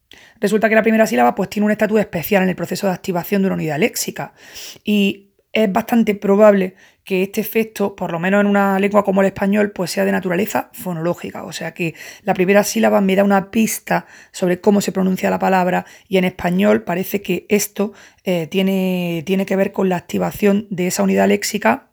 [0.40, 3.42] Resulta que la primera sílaba pues, tiene un estatus especial en el proceso de activación
[3.42, 4.34] de una unidad léxica.
[4.82, 9.26] Y es bastante probable que este efecto, por lo menos en una lengua como el
[9.26, 11.44] español, pues sea de naturaleza fonológica.
[11.44, 15.38] O sea que la primera sílaba me da una pista sobre cómo se pronuncia la
[15.38, 17.92] palabra y en español parece que esto
[18.24, 21.90] eh, tiene, tiene que ver con la activación de esa unidad léxica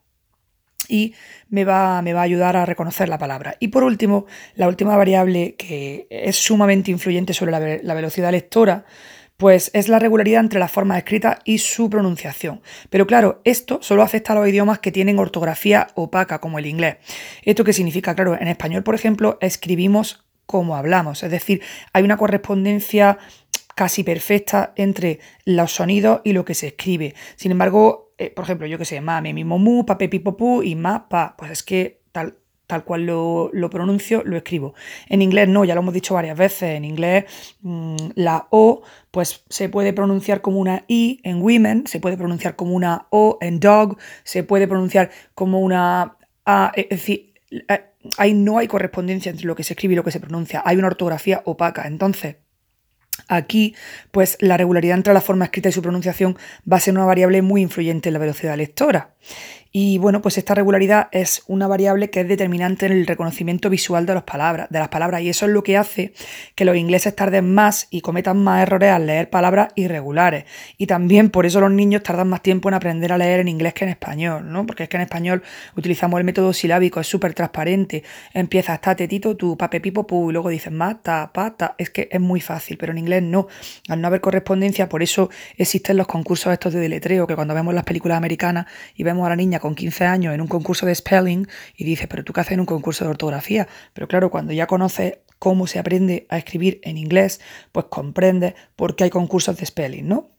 [0.87, 1.13] y
[1.49, 3.55] me va, me va, a ayudar a reconocer la palabra.
[3.59, 8.85] Y por último, la última variable que es sumamente influyente sobre la, la velocidad lectora,
[9.41, 12.61] pues es la regularidad entre la forma escrita y su pronunciación.
[12.91, 16.97] Pero claro, esto solo afecta a los idiomas que tienen ortografía opaca, como el inglés.
[17.41, 18.13] ¿Esto qué significa?
[18.13, 23.17] Claro, en español, por ejemplo, escribimos como hablamos, es decir, hay una correspondencia
[23.73, 27.15] casi perfecta entre los sonidos y lo que se escribe.
[27.35, 31.09] Sin embargo, eh, por ejemplo, yo que sé, mame, mi, mu, pipo, pu y ma,
[31.09, 32.37] pa, pues es que tal
[32.71, 34.73] tal cual lo, pronuncio, lo escribo.
[35.09, 36.77] En inglés no, ya lo hemos dicho varias veces.
[36.77, 37.25] En inglés
[37.59, 42.55] mm, la O pues se puede pronunciar como una I en women, se puede pronunciar
[42.55, 46.15] como una O en dog, se puede pronunciar como una
[46.45, 47.83] A, es decir, eh,
[48.17, 50.77] ahí no hay correspondencia entre lo que se escribe y lo que se pronuncia, hay
[50.77, 51.87] una ortografía opaca.
[51.87, 52.37] Entonces,
[53.27, 53.75] Aquí,
[54.11, 56.37] pues la regularidad entre la forma escrita y su pronunciación
[56.69, 59.13] va a ser una variable muy influyente en la velocidad lectora.
[59.73, 64.05] Y bueno, pues esta regularidad es una variable que es determinante en el reconocimiento visual
[64.05, 66.13] de, las palabras, de las palabras y eso es lo que hace
[66.55, 70.43] que los ingleses tarden más y cometan más errores al leer palabras irregulares.
[70.77, 73.73] Y también por eso los niños tardan más tiempo en aprender a leer en inglés
[73.73, 74.65] que en español, ¿no?
[74.65, 75.41] Porque es que en español
[75.77, 78.03] utilizamos el método silábico, es súper transparente.
[78.33, 81.75] Empieza hasta tetito, tu pape pipo pu y luego dices mata, pata.
[81.77, 83.47] Es que es muy fácil, pero en inglés no.
[83.87, 87.73] Al no haber correspondencia, por eso existen los concursos estos de deletreo, que cuando vemos
[87.73, 88.65] las películas americanas
[88.97, 92.07] y vemos a la niña con 15 años en un concurso de spelling y dices,
[92.07, 93.67] pero tú qué haces en un concurso de ortografía.
[93.93, 97.39] Pero claro, cuando ya conoces cómo se aprende a escribir en inglés,
[97.71, 100.31] pues comprendes por qué hay concursos de spelling, ¿no?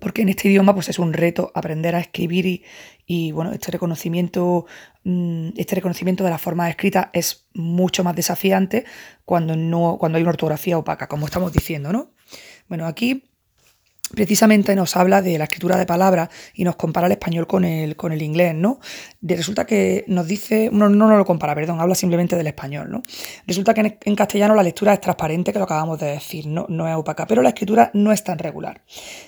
[0.00, 2.62] Porque en este idioma pues es un reto aprender a escribir
[3.06, 4.66] y, bueno, este reconocimiento,
[5.04, 8.84] mm, este reconocimiento de la forma escrita es mucho más desafiante
[9.24, 12.12] cuando, no, cuando hay una ortografía opaca, como estamos diciendo, ¿no?
[12.68, 13.22] Bueno, aquí
[14.12, 17.96] precisamente nos habla de la escritura de palabras y nos compara el español con el,
[17.96, 18.78] con el inglés, ¿no?
[19.22, 23.02] Resulta que nos dice, no, no nos lo compara, perdón, habla simplemente del español, ¿no?
[23.46, 26.88] Resulta que en, castellano la lectura es transparente, que lo acabamos de decir, no, no
[26.88, 28.82] es opaca, pero la escritura no es tan regular.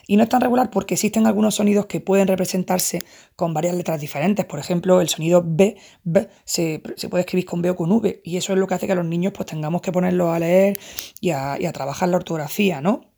[0.06, 3.02] Y no es tan regular porque existen algunos sonidos que pueden representarse
[3.34, 4.44] con varias letras diferentes.
[4.44, 8.36] Por ejemplo, el sonido B, B se, puede escribir con B o con V, y
[8.36, 10.78] eso es lo que hace que los niños pues tengamos que ponerlo a leer
[11.20, 13.15] y a, y a trabajar la ortografía, ¿no?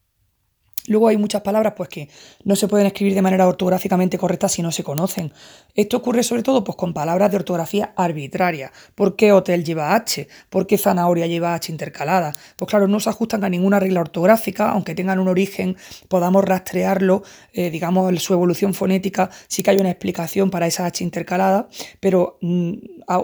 [0.88, 2.08] Luego hay muchas palabras pues, que
[2.44, 5.32] no se pueden escribir de manera ortográficamente correcta si no se conocen.
[5.74, 8.72] Esto ocurre sobre todo pues, con palabras de ortografía arbitraria.
[8.94, 10.28] ¿Por qué hotel lleva H?
[10.50, 12.34] ¿Por qué zanahoria lleva H intercalada?
[12.56, 15.76] Pues claro, no se ajustan a ninguna regla ortográfica, aunque tengan un origen,
[16.08, 17.22] podamos rastrearlo,
[17.52, 21.68] eh, digamos, su evolución fonética, sí que hay una explicación para esa H intercalada,
[22.00, 22.72] pero mm,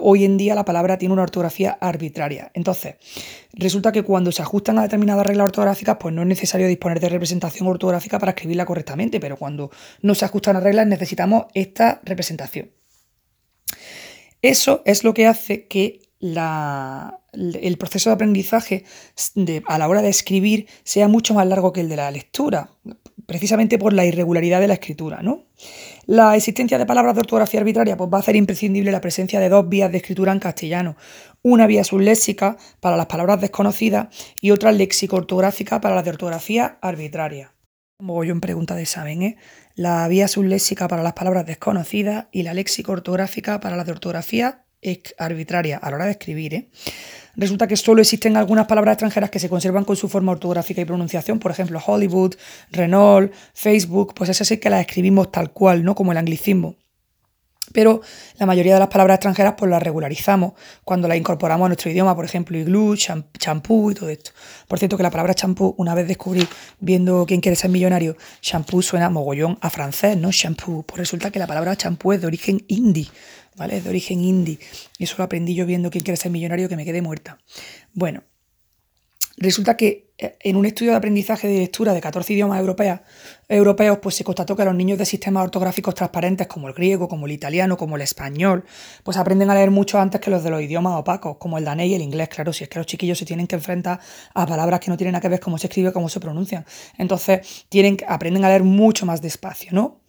[0.01, 2.51] hoy en día la palabra tiene una ortografía arbitraria.
[2.53, 2.95] Entonces,
[3.53, 7.09] resulta que cuando se ajustan a determinadas reglas ortográficas, pues no es necesario disponer de
[7.09, 12.71] representación ortográfica para escribirla correctamente, pero cuando no se ajustan las reglas necesitamos esta representación.
[14.41, 18.85] Eso es lo que hace que el proceso de aprendizaje
[19.65, 22.69] a la hora de escribir sea mucho más largo que el de la lectura,
[23.25, 25.21] precisamente por la irregularidad de la escritura.
[25.21, 25.45] ¿no?
[26.07, 29.49] La existencia de palabras de ortografía arbitraria pues, va a hacer imprescindible la presencia de
[29.49, 30.97] dos vías de escritura en castellano.
[31.41, 34.07] Una vía subléxica para las palabras desconocidas
[34.39, 37.53] y otra léxico-ortográfica para las de ortografía arbitraria.
[37.97, 39.37] Como yo en pregunta de examen, ¿eh?
[39.73, 44.65] la vía subléxica para las palabras desconocidas y la léxico-ortográfica para las de ortografía
[45.17, 46.53] arbitraria a la hora de escribir.
[46.53, 46.69] ¿eh?
[47.35, 50.85] Resulta que solo existen algunas palabras extranjeras que se conservan con su forma ortográfica y
[50.85, 52.35] pronunciación, por ejemplo, Hollywood,
[52.71, 55.95] Renault, Facebook, pues esas sí que las escribimos tal cual, ¿no?
[55.95, 56.75] Como el anglicismo.
[57.75, 57.99] Pero
[58.39, 60.53] la mayoría de las palabras extranjeras pues las regularizamos
[60.85, 64.31] cuando las incorporamos a nuestro idioma, por ejemplo, igloo, champú y todo esto.
[64.65, 66.47] Por cierto, que la palabra champú, una vez descubrí
[66.79, 70.31] viendo quién quiere ser millonario, champú suena mogollón a francés, ¿no?
[70.31, 70.83] Shampoo.
[70.83, 73.09] Pues resulta que la palabra champú es de origen hindi.
[73.57, 73.81] ¿vale?
[73.81, 74.59] De origen indie.
[74.97, 77.37] Y eso lo aprendí yo viendo quién quiere ser millonario que me quedé muerta.
[77.93, 78.23] Bueno,
[79.37, 83.01] resulta que en un estudio de aprendizaje de lectura de 14 idiomas europeos,
[83.49, 87.25] europeos, pues se constató que los niños de sistemas ortográficos transparentes como el griego, como
[87.25, 88.63] el italiano, como el español,
[89.03, 91.87] pues aprenden a leer mucho antes que los de los idiomas opacos, como el danés
[91.87, 93.99] y el inglés, claro, si es que los chiquillos se tienen que enfrentar
[94.33, 96.65] a palabras que no tienen nada que ver cómo se escribe, cómo se pronuncian.
[96.97, 99.99] Entonces, tienen, aprenden a leer mucho más despacio, ¿no?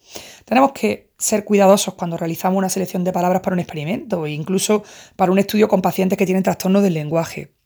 [0.45, 4.83] Tenemos que ser cuidadosos cuando realizamos una selección de palabras para un experimento e incluso
[5.17, 7.56] para un estudio con pacientes que tienen trastornos del lenguaje.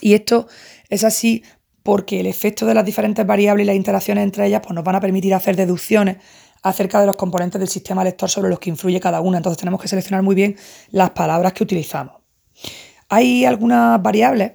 [0.00, 0.46] Y esto
[0.88, 1.42] es así
[1.82, 4.96] porque el efecto de las diferentes variables y las interacciones entre ellas pues, nos van
[4.96, 6.16] a permitir hacer deducciones
[6.62, 9.36] acerca de los componentes del sistema lector sobre los que influye cada una.
[9.36, 10.56] Entonces tenemos que seleccionar muy bien
[10.90, 12.14] las palabras que utilizamos.
[13.10, 14.52] Hay algunas variables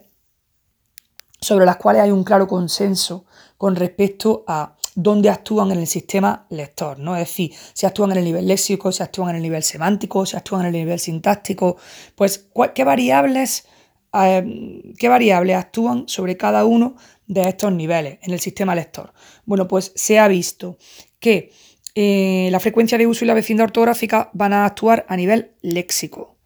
[1.40, 3.26] sobre las cuales hay un claro consenso
[3.58, 7.16] con respecto a dónde actúan en el sistema lector, ¿no?
[7.16, 10.36] Es decir, si actúan en el nivel léxico, si actúan en el nivel semántico, si
[10.36, 11.78] actúan en el nivel sintáctico,
[12.16, 13.68] pues qué variables,
[14.14, 16.96] eh, qué variables actúan sobre cada uno
[17.28, 19.14] de estos niveles en el sistema lector.
[19.46, 20.78] Bueno, pues se ha visto
[21.20, 21.52] que
[21.96, 26.38] eh, la frecuencia de uso y la vecindad ortográfica van a actuar a nivel léxico.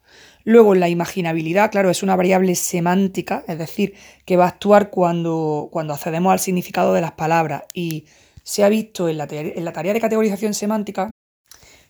[0.44, 3.94] Luego, la imaginabilidad, claro, es una variable semántica, es decir,
[4.26, 8.04] que va a actuar cuando, cuando accedemos al significado de las palabras y
[8.42, 11.10] se ha visto en la, tarea de categorización semántica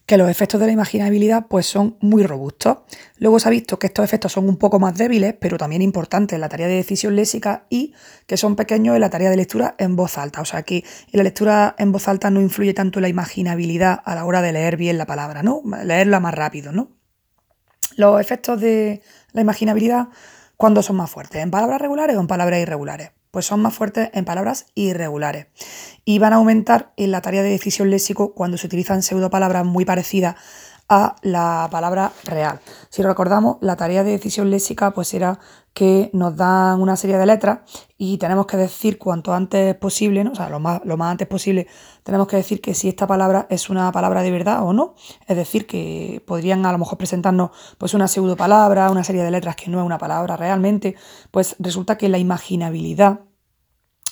[0.07, 2.78] que los efectos de la imaginabilidad pues son muy robustos.
[3.18, 6.34] Luego se ha visto que estos efectos son un poco más débiles, pero también importantes
[6.34, 7.94] en la tarea de decisión léxica y
[8.26, 10.42] que son pequeños en la tarea de lectura en voz alta.
[10.42, 14.24] O sea que la lectura en voz alta no influye tanto la imaginabilidad a la
[14.24, 15.62] hora de leer bien la palabra, ¿no?
[15.84, 16.90] Leerla más rápido, ¿no?
[17.96, 19.02] Los efectos de
[19.32, 20.09] la imaginabilidad,
[20.57, 21.42] ¿cuándo son más fuertes?
[21.42, 23.12] ¿En palabras regulares o en palabras irregulares?
[23.35, 25.49] Pues son más fuertes en palabras irregulares.
[26.05, 29.85] Y van a aumentar en la tarea de decisión léxico cuando se utilizan pseudopalabras muy
[29.85, 30.37] parecidas
[30.89, 32.61] a la palabra real.
[32.91, 35.39] Si recordamos, la tarea de decisión léxica pues era
[35.72, 37.61] que nos dan una serie de letras
[37.99, 40.32] y tenemos que decir cuanto antes posible, ¿no?
[40.32, 41.66] o sea, lo más, lo más antes posible,
[42.03, 44.95] tenemos que decir que si esta palabra es una palabra de verdad o no.
[45.26, 49.57] Es decir, que podrían a lo mejor presentarnos pues una pseudopalabra, una serie de letras
[49.57, 50.95] que no es una palabra realmente,
[51.30, 53.20] pues resulta que la imaginabilidad,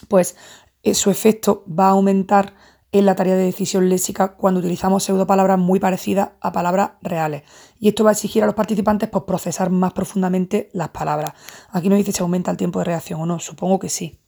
[0.08, 0.36] pues
[0.82, 2.54] eh, su efecto va a aumentar
[2.92, 7.42] en la tarea de decisión léxica cuando utilizamos pseudopalabras muy parecidas a palabras reales.
[7.80, 11.32] Y esto va a exigir a los participantes pues, procesar más profundamente las palabras.
[11.70, 14.20] Aquí no dice si aumenta el tiempo de reacción o no, supongo que sí.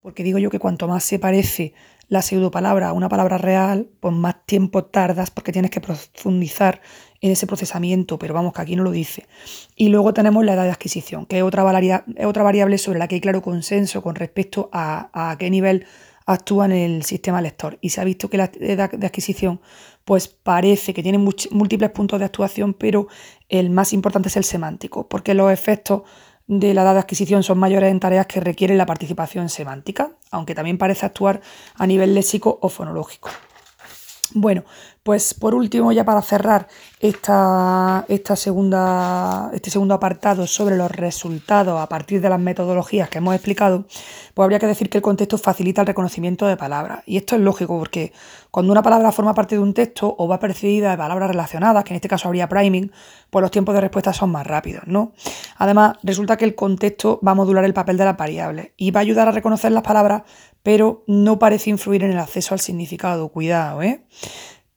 [0.00, 1.74] Porque digo yo que cuanto más se parece
[2.08, 6.80] la pseudopalabra a una palabra real, pues más tiempo tardas porque tienes que profundizar
[7.20, 9.26] en ese procesamiento, pero vamos que aquí no lo dice.
[9.76, 13.20] Y luego tenemos la edad de adquisición, que es otra, variable sobre la que hay
[13.20, 15.86] claro consenso con respecto a, a qué nivel
[16.26, 17.78] actúa en el sistema lector.
[17.80, 19.60] Y se ha visto que la edad de adquisición
[20.04, 23.08] pues parece que tiene múltiples puntos de actuación, pero
[23.48, 26.02] el más importante es el semántico, porque los efectos
[26.46, 30.54] de la edad de adquisición son mayores en tareas que requieren la participación semántica, aunque
[30.54, 31.42] también parece actuar
[31.76, 33.30] a nivel léxico o fonológico.
[34.32, 34.64] Bueno,
[35.02, 36.68] pues por último, ya para cerrar
[37.00, 43.18] esta, esta segunda, este segundo apartado sobre los resultados a partir de las metodologías que
[43.18, 43.86] hemos explicado,
[44.34, 47.02] pues habría que decir que el contexto facilita el reconocimiento de palabras.
[47.06, 48.12] Y esto es lógico porque
[48.50, 51.94] cuando una palabra forma parte de un texto o va precedida de palabras relacionadas, que
[51.94, 52.92] en este caso habría priming,
[53.30, 55.12] pues los tiempos de respuesta son más rápidos, ¿no?
[55.56, 59.00] Además, resulta que el contexto va a modular el papel de las variables y va
[59.00, 60.22] a ayudar a reconocer las palabras
[60.62, 63.28] pero no parece influir en el acceso al significado.
[63.28, 64.04] Cuidado, ¿eh?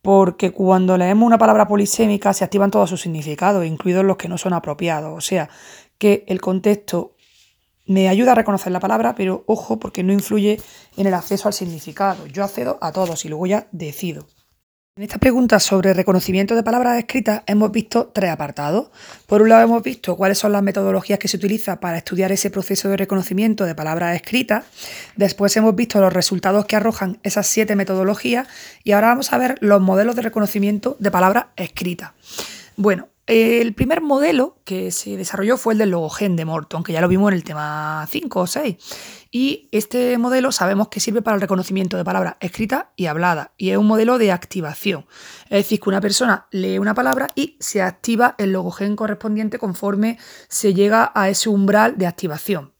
[0.03, 4.37] Porque cuando leemos una palabra polisémica se activan todos sus significados, incluidos los que no
[4.37, 5.17] son apropiados.
[5.17, 5.49] O sea,
[5.97, 7.15] que el contexto
[7.85, 10.59] me ayuda a reconocer la palabra, pero ojo, porque no influye
[10.97, 12.27] en el acceso al significado.
[12.27, 14.27] Yo accedo a todos y luego ya decido.
[14.95, 18.91] En esta pregunta sobre reconocimiento de palabras escritas hemos visto tres apartados.
[19.25, 22.51] Por un lado hemos visto cuáles son las metodologías que se utilizan para estudiar ese
[22.51, 24.65] proceso de reconocimiento de palabras escritas.
[25.15, 28.47] Después hemos visto los resultados que arrojan esas siete metodologías
[28.83, 32.11] y ahora vamos a ver los modelos de reconocimiento de palabras escritas.
[32.77, 37.01] Bueno, el primer modelo que se desarrolló fue el del logogen de Morton, que ya
[37.01, 38.75] lo vimos en el tema 5 o 6.
[39.35, 43.49] Y este modelo sabemos que sirve para el reconocimiento de palabras escritas y habladas.
[43.57, 45.07] Y es un modelo de activación.
[45.45, 50.19] Es decir, que una persona lee una palabra y se activa el logogen correspondiente conforme
[50.49, 52.72] se llega a ese umbral de activación.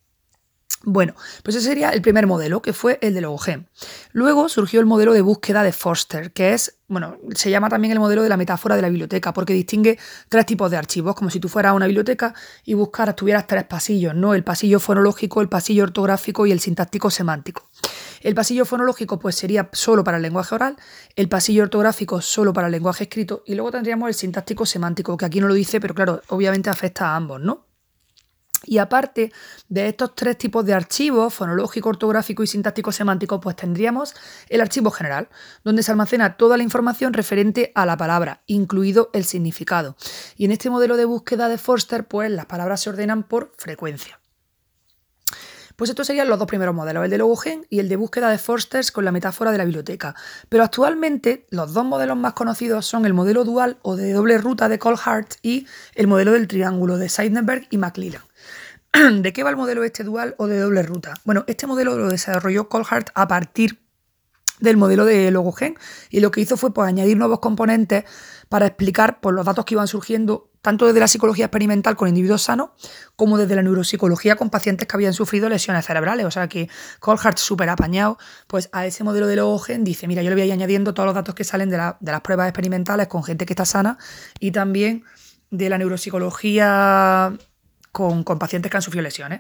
[0.86, 3.70] Bueno, pues ese sería el primer modelo, que fue el de Logogen.
[4.12, 8.00] Luego surgió el modelo de búsqueda de Forster, que es, bueno, se llama también el
[8.00, 11.40] modelo de la metáfora de la biblioteca, porque distingue tres tipos de archivos, como si
[11.40, 14.34] tú fueras a una biblioteca y buscaras, tuvieras tres pasillos, ¿no?
[14.34, 17.70] El pasillo fonológico, el pasillo ortográfico y el sintáctico semántico.
[18.20, 20.76] El pasillo fonológico pues sería solo para el lenguaje oral,
[21.16, 25.24] el pasillo ortográfico solo para el lenguaje escrito y luego tendríamos el sintáctico semántico, que
[25.24, 27.73] aquí no lo dice, pero claro, obviamente afecta a ambos, ¿no?
[28.66, 29.32] Y aparte
[29.68, 34.16] de estos tres tipos de archivos, fonológico, ortográfico y sintáctico semántico, pues tendríamos
[34.50, 35.30] el archivo general,
[35.64, 39.96] donde se almacena toda la información referente a la palabra, incluido el significado.
[40.38, 44.20] Y en este modelo de búsqueda de Forster, pues las palabras se ordenan por frecuencia.
[45.76, 48.38] Pues estos serían los dos primeros modelos, el de Logogen y el de búsqueda de
[48.38, 50.16] Forster con la metáfora de la biblioteca.
[50.48, 54.70] Pero actualmente los dos modelos más conocidos son el modelo dual o de doble ruta
[54.70, 58.22] de Colhart y el modelo del triángulo de Seidenberg y McLellan.
[59.22, 61.16] ¿De qué va el modelo este dual o de doble ruta?
[61.26, 63.80] Bueno, este modelo lo desarrolló Colhart a partir
[64.60, 65.76] del modelo de Logogen
[66.12, 68.06] y lo que hizo fue pues, añadir nuevos componentes
[68.50, 72.44] para explicar pues, los datos que iban surgiendo tanto desde la psicología experimental con individuos
[72.44, 72.70] sanos
[73.16, 76.26] como desde la neuropsicología con pacientes que habían sufrido lesiones cerebrales.
[76.28, 76.70] O sea que
[77.00, 80.46] Colhart, súper apañado, pues a ese modelo de Logogen dice, mira, yo le voy a
[80.46, 83.54] ir añadiendo todos los datos que salen de, de las pruebas experimentales con gente que
[83.54, 83.98] está sana
[84.40, 85.04] y también
[85.50, 87.38] de la neuropsicología
[87.94, 89.40] con, pacientes que han sufrido lesiones.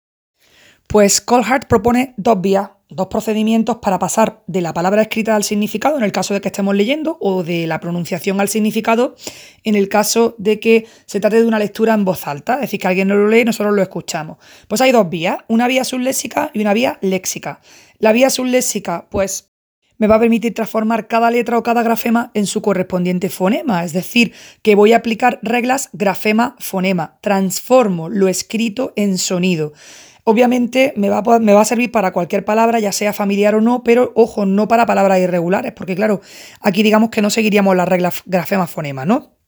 [0.87, 5.97] Pues Colhart propone dos vías, dos procedimientos para pasar de la palabra escrita al significado
[5.97, 9.15] en el caso de que estemos leyendo o de la pronunciación al significado
[9.63, 12.79] en el caso de que se trate de una lectura en voz alta, es decir,
[12.79, 14.37] que alguien no lo lee y nosotros lo escuchamos.
[14.67, 17.59] Pues hay dos vías, una vía subléxica y una vía léxica.
[17.97, 19.52] La vía subléxica, pues
[19.97, 23.93] me va a permitir transformar cada letra o cada grafema en su correspondiente fonema, es
[23.93, 29.73] decir, que voy a aplicar reglas grafema-fonema, transformo lo escrito en sonido.
[30.25, 33.61] Obviamente me va, a, me va, a, servir para cualquier palabra, ya sea familiar o
[33.61, 36.21] no, pero ojo, no para palabras irregulares, porque claro,
[36.61, 39.42] aquí digamos que no seguiríamos las reglas grafema-fonema, ¿no?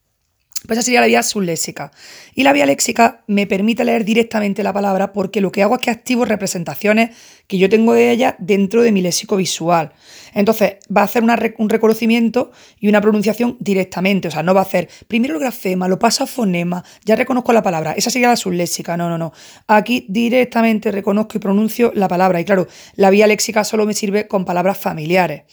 [0.68, 1.92] Pues esa sería la vía subléxica.
[2.34, 5.82] Y la vía léxica me permite leer directamente la palabra porque lo que hago es
[5.82, 7.12] que activo representaciones
[7.48, 9.94] que yo tengo de ella dentro de mi léxico visual.
[10.34, 14.28] Entonces, va a hacer un reconocimiento y una pronunciación directamente.
[14.28, 17.54] O sea, no va a hacer primero el grafema, lo paso a fonema, ya reconozco
[17.54, 17.94] la palabra.
[17.94, 18.98] Esa sería la subléxica.
[18.98, 19.32] No, no, no.
[19.68, 22.40] Aquí directamente reconozco y pronuncio la palabra.
[22.40, 25.44] Y claro, la vía léxica solo me sirve con palabras familiares.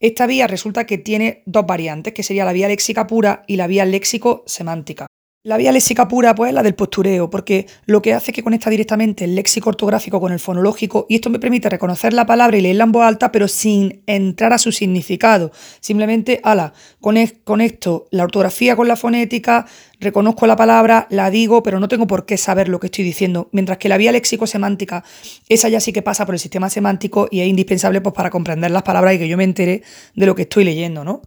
[0.00, 3.66] Esta vía resulta que tiene dos variantes, que sería la vía léxica pura y la
[3.66, 5.06] vía léxico-semántica.
[5.42, 8.42] La vía léxica pura, pues, es la del postureo, porque lo que hace es que
[8.42, 12.58] conecta directamente el léxico ortográfico con el fonológico y esto me permite reconocer la palabra
[12.58, 15.50] y leerla en voz alta, pero sin entrar a su significado.
[15.80, 19.64] Simplemente, ala, conecto la ortografía con la fonética,
[19.98, 23.48] reconozco la palabra, la digo, pero no tengo por qué saber lo que estoy diciendo.
[23.50, 25.04] Mientras que la vía léxico-semántica,
[25.48, 28.72] esa ya sí que pasa por el sistema semántico y es indispensable pues, para comprender
[28.72, 29.84] las palabras y que yo me entere
[30.14, 31.22] de lo que estoy leyendo, ¿no?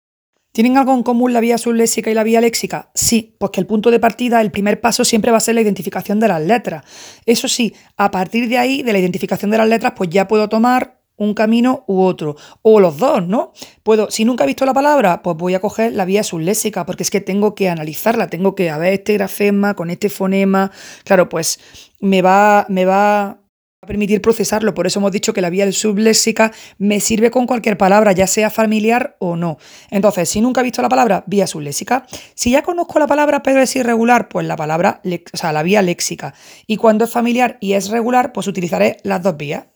[0.54, 2.92] ¿Tienen algo en común la vía subléxica y la vía léxica?
[2.94, 5.62] Sí, pues que el punto de partida, el primer paso siempre va a ser la
[5.62, 6.86] identificación de las letras.
[7.26, 10.48] Eso sí, a partir de ahí, de la identificación de las letras, pues ya puedo
[10.50, 13.54] tomar un camino u otro, o los dos, ¿no?
[13.82, 17.02] Puedo, si nunca he visto la palabra, pues voy a coger la vía subléxica, porque
[17.02, 20.72] es que tengo que analizarla, tengo que, a ver, este grafema con este fonema,
[21.04, 21.60] claro, pues
[22.00, 23.43] me va, me va
[23.84, 24.74] a permitir procesarlo.
[24.74, 28.50] Por eso hemos dicho que la vía subléxica me sirve con cualquier palabra, ya sea
[28.50, 29.58] familiar o no.
[29.90, 32.06] Entonces, si nunca he visto la palabra, vía subléxica.
[32.36, 35.02] Si ya conozco la palabra pero es irregular, pues la palabra,
[35.34, 36.34] o sea, la vía léxica.
[36.68, 39.73] Y cuando es familiar y es regular, pues utilizaré las dos vías.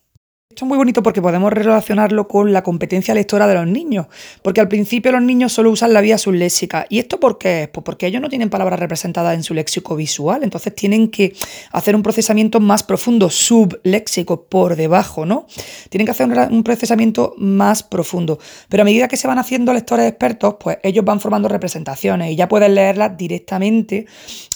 [0.57, 4.07] Esto es muy bonito porque podemos relacionarlo con la competencia lectora de los niños,
[4.41, 6.87] porque al principio los niños solo usan la vía subléxica.
[6.89, 7.67] ¿Y esto por qué es?
[7.67, 11.35] Pues porque ellos no tienen palabras representadas en su léxico visual, entonces tienen que
[11.73, 15.45] hacer un procesamiento más profundo, subléxico, por debajo, ¿no?
[15.89, 18.39] Tienen que hacer un procesamiento más profundo.
[18.67, 22.35] Pero a medida que se van haciendo lectores expertos, pues ellos van formando representaciones y
[22.35, 24.07] ya pueden leerlas directamente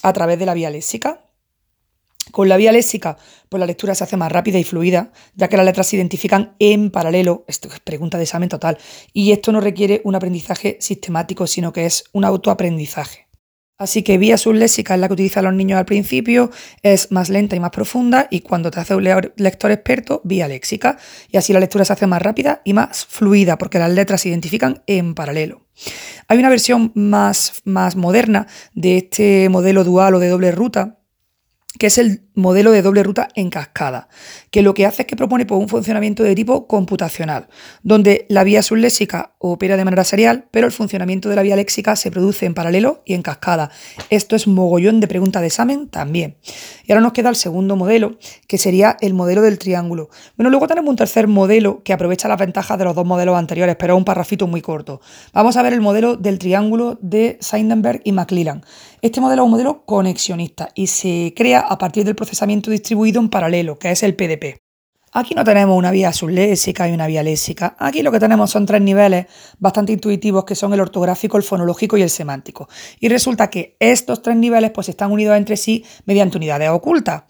[0.01, 1.19] a través de la vía léxica.
[2.31, 3.17] Con la vía léxica,
[3.49, 6.55] pues la lectura se hace más rápida y fluida, ya que las letras se identifican
[6.59, 7.43] en paralelo.
[7.47, 8.77] Esto es pregunta de examen total.
[9.13, 13.27] Y esto no requiere un aprendizaje sistemático, sino que es un autoaprendizaje.
[13.81, 16.51] Así que vía subléxica es la que utilizan los niños al principio,
[16.83, 20.99] es más lenta y más profunda, y cuando te hace un lector experto, vía léxica.
[21.31, 24.29] Y así la lectura se hace más rápida y más fluida, porque las letras se
[24.29, 25.65] identifican en paralelo.
[26.27, 31.00] Hay una versión más, más moderna de este modelo dual o de doble ruta,
[31.79, 34.07] que es el modelo de doble ruta en cascada,
[34.51, 37.47] que lo que hace es que propone pues, un funcionamiento de tipo computacional,
[37.83, 41.95] donde la vía subléxica opera de manera serial, pero el funcionamiento de la vía léxica
[41.95, 43.71] se produce en paralelo y en cascada.
[44.09, 46.37] Esto es mogollón de pregunta de examen también.
[46.85, 48.17] Y ahora nos queda el segundo modelo,
[48.47, 50.09] que sería el modelo del triángulo.
[50.37, 53.75] Bueno, luego tenemos un tercer modelo que aprovecha las ventajas de los dos modelos anteriores,
[53.77, 55.01] pero un parrafito muy corto.
[55.33, 58.63] Vamos a ver el modelo del triángulo de Seidenberg y McClellan.
[59.01, 63.29] Este modelo es un modelo conexionista y se crea a partir del procesamiento distribuido en
[63.29, 64.61] paralelo, que es el PDP.
[65.11, 67.75] Aquí no tenemos una vía subléxica y una vía léxica.
[67.79, 69.25] Aquí lo que tenemos son tres niveles
[69.57, 72.69] bastante intuitivos que son el ortográfico, el fonológico y el semántico.
[72.99, 77.23] Y resulta que estos tres niveles pues están unidos entre sí mediante unidades ocultas.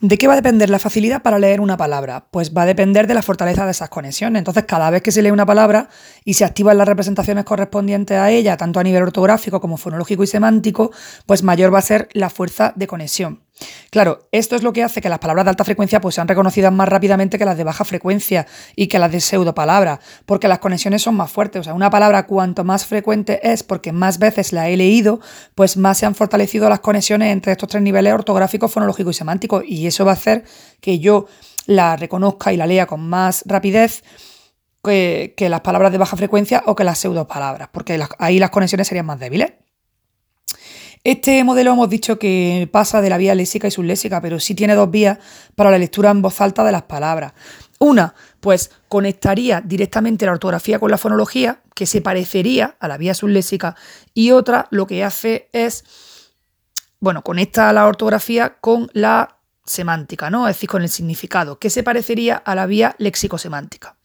[0.00, 2.28] ¿De qué va a depender la facilidad para leer una palabra?
[2.30, 4.38] Pues va a depender de la fortaleza de esas conexiones.
[4.38, 5.88] Entonces, cada vez que se lee una palabra
[6.24, 10.28] y se activan las representaciones correspondientes a ella, tanto a nivel ortográfico como fonológico y
[10.28, 10.92] semántico,
[11.26, 13.42] pues mayor va a ser la fuerza de conexión.
[13.90, 16.72] Claro, esto es lo que hace que las palabras de alta frecuencia pues, sean reconocidas
[16.72, 18.46] más rápidamente que las de baja frecuencia
[18.76, 21.60] y que las de pseudopalabras, porque las conexiones son más fuertes.
[21.60, 25.20] O sea, una palabra cuanto más frecuente es porque más veces la he leído,
[25.54, 29.62] pues más se han fortalecido las conexiones entre estos tres niveles ortográficos, fonológico y semántico.
[29.64, 30.44] Y eso va a hacer
[30.80, 31.26] que yo
[31.66, 34.02] la reconozca y la lea con más rapidez
[34.82, 39.06] que, las palabras de baja frecuencia o que las pseudopalabras, porque ahí las conexiones serían
[39.06, 39.52] más débiles.
[41.08, 44.74] Este modelo hemos dicho que pasa de la vía léxica y subléxica, pero sí tiene
[44.74, 45.16] dos vías
[45.54, 47.32] para la lectura en voz alta de las palabras.
[47.78, 53.14] Una, pues conectaría directamente la ortografía con la fonología, que se parecería a la vía
[53.14, 53.74] subléxica,
[54.12, 55.82] y otra lo que hace es,
[57.00, 59.37] bueno, conecta la ortografía con la
[59.68, 60.48] semántica, ¿no?
[60.48, 63.96] Es decir, con el significado, que se parecería a la vía léxico-semántica.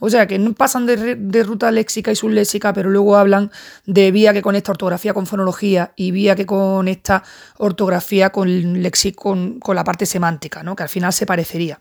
[0.00, 3.50] O sea, que no pasan de, ruta léxica y subléxica, pero luego hablan
[3.86, 7.22] de vía que conecta ortografía con fonología y vía que conecta
[7.58, 8.82] ortografía con,
[9.16, 10.76] con, con la parte semántica, ¿no?
[10.76, 11.80] Que al final se parecería.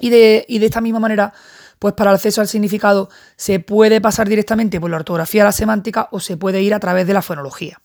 [0.00, 1.32] Y de, y de esta misma manera
[1.80, 6.08] pues para el acceso al significado se puede pasar directamente por la ortografía, la semántica
[6.12, 7.80] o se puede ir a través de la fonología.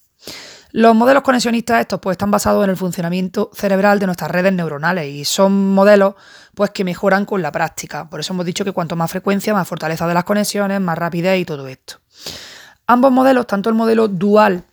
[0.75, 5.07] Los modelos conexionistas estos pues están basados en el funcionamiento cerebral de nuestras redes neuronales
[5.07, 6.15] y son modelos
[6.53, 8.09] pues que mejoran con la práctica.
[8.09, 11.39] Por eso hemos dicho que cuanto más frecuencia, más fortaleza de las conexiones, más rapidez
[11.39, 12.01] y todo esto.
[12.87, 14.65] Ambos modelos, tanto el modelo dual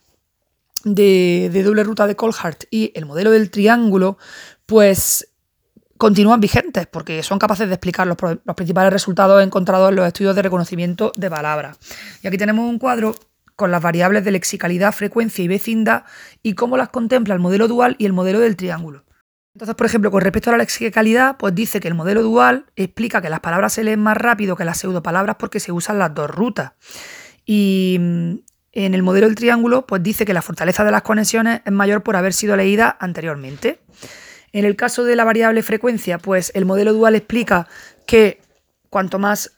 [0.83, 4.19] de, doble ruta de Colhart y el modelo del triángulo,
[4.67, 5.29] pues
[5.99, 10.35] continúan vigentes porque son capaces de explicar los, los principales resultados encontrados en los estudios
[10.35, 11.79] de reconocimiento de palabras.
[12.25, 13.15] Y aquí tenemos un cuadro
[13.57, 16.05] con las variables de lexicalidad, frecuencia y vecindad
[16.43, 19.05] y cómo las contempla el modelo dual y el modelo del triángulo.
[19.55, 23.21] Entonces, por ejemplo, con respecto a la lexicalidad, pues dice que el modelo dual explica
[23.21, 26.31] que las palabras se leen más rápido que las pseudopalabras porque se usan las dos
[26.31, 26.73] rutas.
[27.45, 28.35] Y mm,
[28.73, 32.03] en el modelo del triángulo, pues dice que la fortaleza de las conexiones es mayor
[32.03, 33.81] por haber sido leída anteriormente.
[34.53, 37.69] En el caso de la variable frecuencia, pues el modelo dual explica
[38.07, 38.41] que
[38.89, 39.53] cuanto más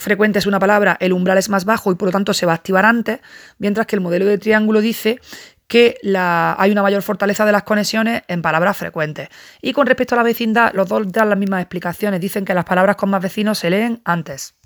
[0.00, 2.52] frecuente es una palabra, el umbral es más bajo y por lo tanto se va
[2.52, 3.20] a activar antes,
[3.58, 5.20] mientras que el modelo de triángulo dice
[5.68, 9.28] que hay una mayor fortaleza de las conexiones en palabras frecuentes.
[9.62, 12.64] Y con respecto a la vecindad, los dos dan las mismas explicaciones, dicen que las
[12.64, 14.56] palabras con más vecinos se leen antes.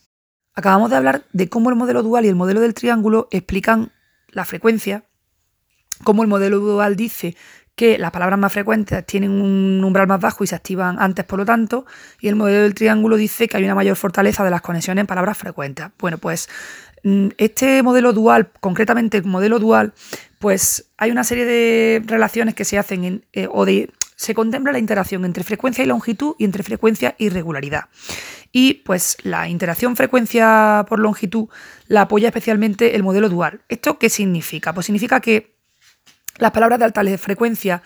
[0.54, 3.92] Acabamos de hablar de cómo el modelo dual y el modelo del triángulo explican
[4.28, 5.04] la frecuencia,
[6.04, 7.36] cómo el modelo dual dice
[7.74, 11.38] que las palabras más frecuentes tienen un umbral más bajo y se activan antes, por
[11.38, 11.86] lo tanto,
[12.20, 15.06] y el modelo del triángulo dice que hay una mayor fortaleza de las conexiones en
[15.06, 15.86] palabras frecuentes.
[15.98, 16.48] Bueno, pues
[17.02, 19.92] mm, este modelo dual, concretamente el modelo dual,
[20.38, 24.72] pues hay una serie de relaciones que se hacen en, eh, o de se contempla
[24.72, 27.86] la interacción entre frecuencia y longitud y entre frecuencia y regularidad.
[28.52, 31.48] Y pues la interacción frecuencia por longitud
[31.88, 33.62] la apoya especialmente el modelo dual.
[33.68, 34.72] ¿Esto qué significa?
[34.72, 35.53] Pues significa que
[36.38, 37.82] las palabras de alta frecuencia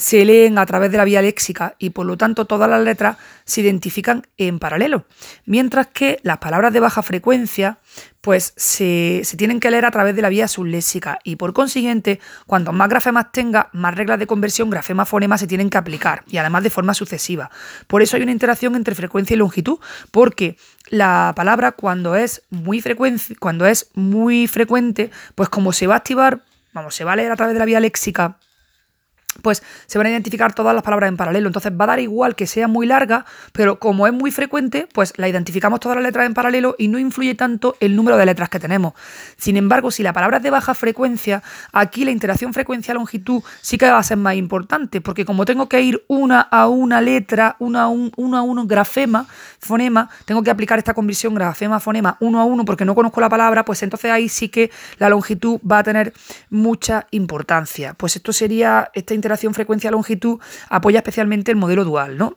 [0.00, 3.18] se leen a través de la vía léxica y por lo tanto todas las letras
[3.44, 5.04] se identifican en paralelo,
[5.44, 7.76] mientras que las palabras de baja frecuencia
[8.22, 12.72] pues se, tienen que leer a través de la vía subléxica y por consiguiente cuanto
[12.72, 16.70] más grafemas tenga, más reglas de conversión grafema-fonema se tienen que aplicar y además de
[16.70, 17.50] forma sucesiva.
[17.86, 19.80] Por eso hay una interacción entre frecuencia y longitud,
[20.10, 20.56] porque
[20.88, 25.98] la palabra cuando es muy frecuente, cuando es muy frecuente, pues como se va a
[25.98, 26.40] activar
[26.72, 28.38] vamos, se va a leer a través de la vía léxica
[29.42, 31.48] pues se van a identificar todas las palabras en paralelo.
[31.48, 35.12] Entonces va a dar igual que sea muy larga, pero como es muy frecuente, pues
[35.16, 38.48] la identificamos todas las letras en paralelo y no influye tanto el número de letras
[38.48, 38.94] que tenemos.
[39.36, 43.90] Sin embargo, si la palabra es de baja frecuencia, aquí la interacción frecuencia-longitud sí que
[43.90, 47.82] va a ser más importante, porque como tengo que ir una a una letra, una
[47.82, 49.26] a, un, uno a uno grafema,
[49.58, 53.64] fonema, tengo que aplicar esta conversión grafema-fonema uno a uno porque no conozco la palabra,
[53.64, 56.12] pues entonces ahí sí que la longitud va a tener
[56.50, 57.94] mucha importancia.
[57.94, 62.36] Pues esto sería esta interacción frecuencia-longitud apoya especialmente el modelo dual, ¿no?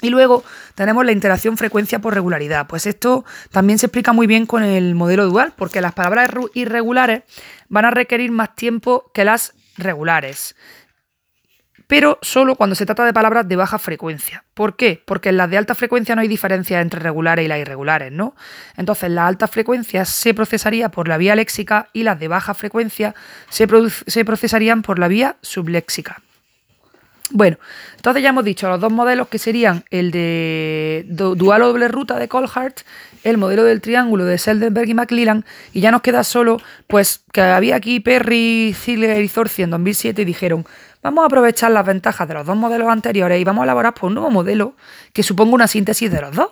[0.00, 0.44] Y luego
[0.76, 2.68] tenemos la interacción frecuencia por regularidad.
[2.68, 7.22] Pues esto también se explica muy bien con el modelo dual, porque las palabras irregulares
[7.68, 10.54] van a requerir más tiempo que las regulares.
[11.88, 14.44] Pero solo cuando se trata de palabras de baja frecuencia.
[14.54, 15.02] ¿Por qué?
[15.04, 18.36] Porque en las de alta frecuencia no hay diferencia entre regulares y las irregulares, ¿no?
[18.76, 23.14] Entonces las altas frecuencias se procesaría por la vía léxica y las de baja frecuencia
[23.48, 23.66] se,
[24.06, 26.22] se procesarían por la vía subléxica.
[27.30, 27.58] Bueno,
[27.96, 32.26] entonces ya hemos dicho los dos modelos que serían el de dual doble ruta de
[32.26, 32.80] Colhart,
[33.24, 37.40] el modelo del triángulo de Seldenberg y McLellan, y ya nos queda solo, pues, que
[37.40, 40.66] había aquí Perry, Ziegler y Zorzi en 2007 y dijeron,
[41.02, 44.04] vamos a aprovechar las ventajas de los dos modelos anteriores y vamos a elaborar pues,
[44.04, 44.74] un nuevo modelo
[45.12, 46.50] que suponga una síntesis de los dos.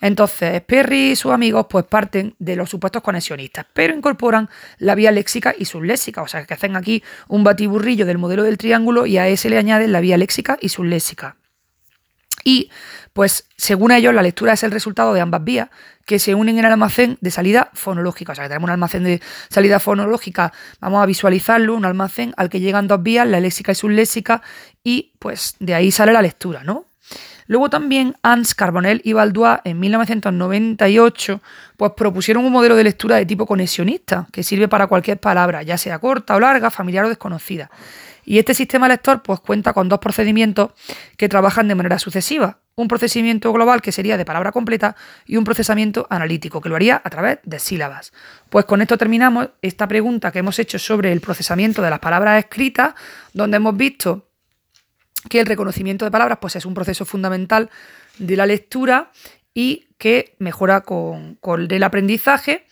[0.00, 5.10] Entonces, Perry y sus amigos pues parten de los supuestos conexionistas, pero incorporan la vía
[5.12, 9.18] léxica y subléxica, o sea que hacen aquí un batiburrillo del modelo del triángulo y
[9.18, 11.36] a ese le añaden la vía léxica y subléxica.
[12.44, 12.70] Y,
[13.12, 15.68] pues, según ellos, la lectura es el resultado de ambas vías
[16.04, 18.32] que se unen en el almacén de salida fonológica.
[18.32, 22.48] O sea, que tenemos un almacén de salida fonológica, vamos a visualizarlo, un almacén al
[22.48, 24.42] que llegan dos vías, la léxica y subléxica,
[24.84, 26.86] y pues de ahí sale la lectura, ¿no?
[27.46, 31.40] Luego también Hans Carbonell y Baldois en 1998
[31.76, 35.76] pues propusieron un modelo de lectura de tipo conexionista que sirve para cualquier palabra, ya
[35.76, 37.70] sea corta o larga, familiar o desconocida.
[38.24, 40.70] Y este sistema lector pues cuenta con dos procedimientos
[41.16, 42.60] que trabajan de manera sucesiva.
[42.74, 44.96] Un procesamiento global que sería de palabra completa
[45.26, 48.12] y un procesamiento analítico que lo haría a través de sílabas.
[48.48, 52.38] Pues con esto terminamos esta pregunta que hemos hecho sobre el procesamiento de las palabras
[52.38, 52.94] escritas,
[53.32, 54.28] donde hemos visto
[55.28, 57.70] que el reconocimiento de palabras pues, es un proceso fundamental
[58.18, 59.10] de la lectura
[59.54, 62.66] y que mejora con, con el aprendizaje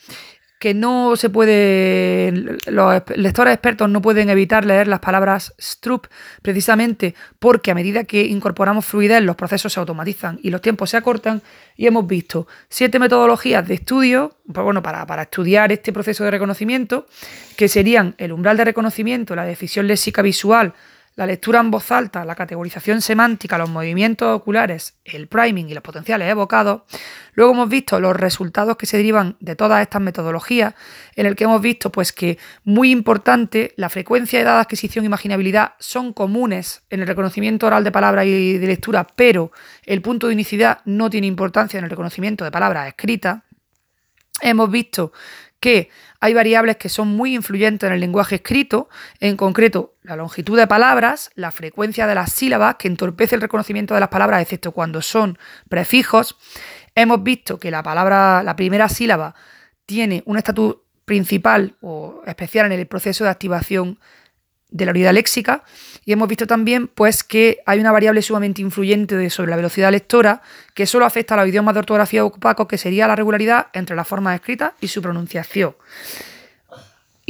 [0.61, 6.04] que no se puede, los lectores expertos no pueden evitar leer las palabras strup
[6.42, 10.98] precisamente porque a medida que incorporamos fluidez los procesos se automatizan y los tiempos se
[10.98, 11.40] acortan
[11.78, 16.30] y hemos visto siete metodologías de estudio, pues bueno, para, para estudiar este proceso de
[16.32, 17.06] reconocimiento,
[17.56, 20.74] que serían el umbral de reconocimiento, la decisión léxica visual,
[21.16, 25.82] la lectura en voz alta, la categorización semántica, los movimientos oculares, el priming y los
[25.82, 26.82] potenciales evocados.
[27.34, 30.74] Luego hemos visto los resultados que se derivan de todas estas metodologías,
[31.16, 35.06] en el que hemos visto pues que muy importante la frecuencia de edad, adquisición e
[35.06, 39.52] imaginabilidad son comunes en el reconocimiento oral de palabras y de lectura, pero
[39.84, 43.42] el punto de unicidad no tiene importancia en el reconocimiento de palabras escritas.
[44.41, 45.12] Hemos visto
[45.61, 48.88] que hay variables que son muy influyentes en el lenguaje escrito,
[49.20, 53.95] en concreto la longitud de palabras, la frecuencia de las sílabas, que entorpece el reconocimiento
[53.95, 55.38] de las palabras, excepto cuando son
[55.68, 56.38] prefijos.
[56.95, 59.34] Hemos visto que la palabra, la primera sílaba,
[59.86, 63.99] tiene un estatus principal o especial en el proceso de activación
[64.70, 65.64] de la unidad léxica
[66.04, 70.42] y hemos visto también pues que hay una variable sumamente influyente sobre la velocidad lectora
[70.74, 74.08] que solo afecta a los idiomas de ortografía opacos que sería la regularidad entre las
[74.08, 75.74] formas escritas y su pronunciación.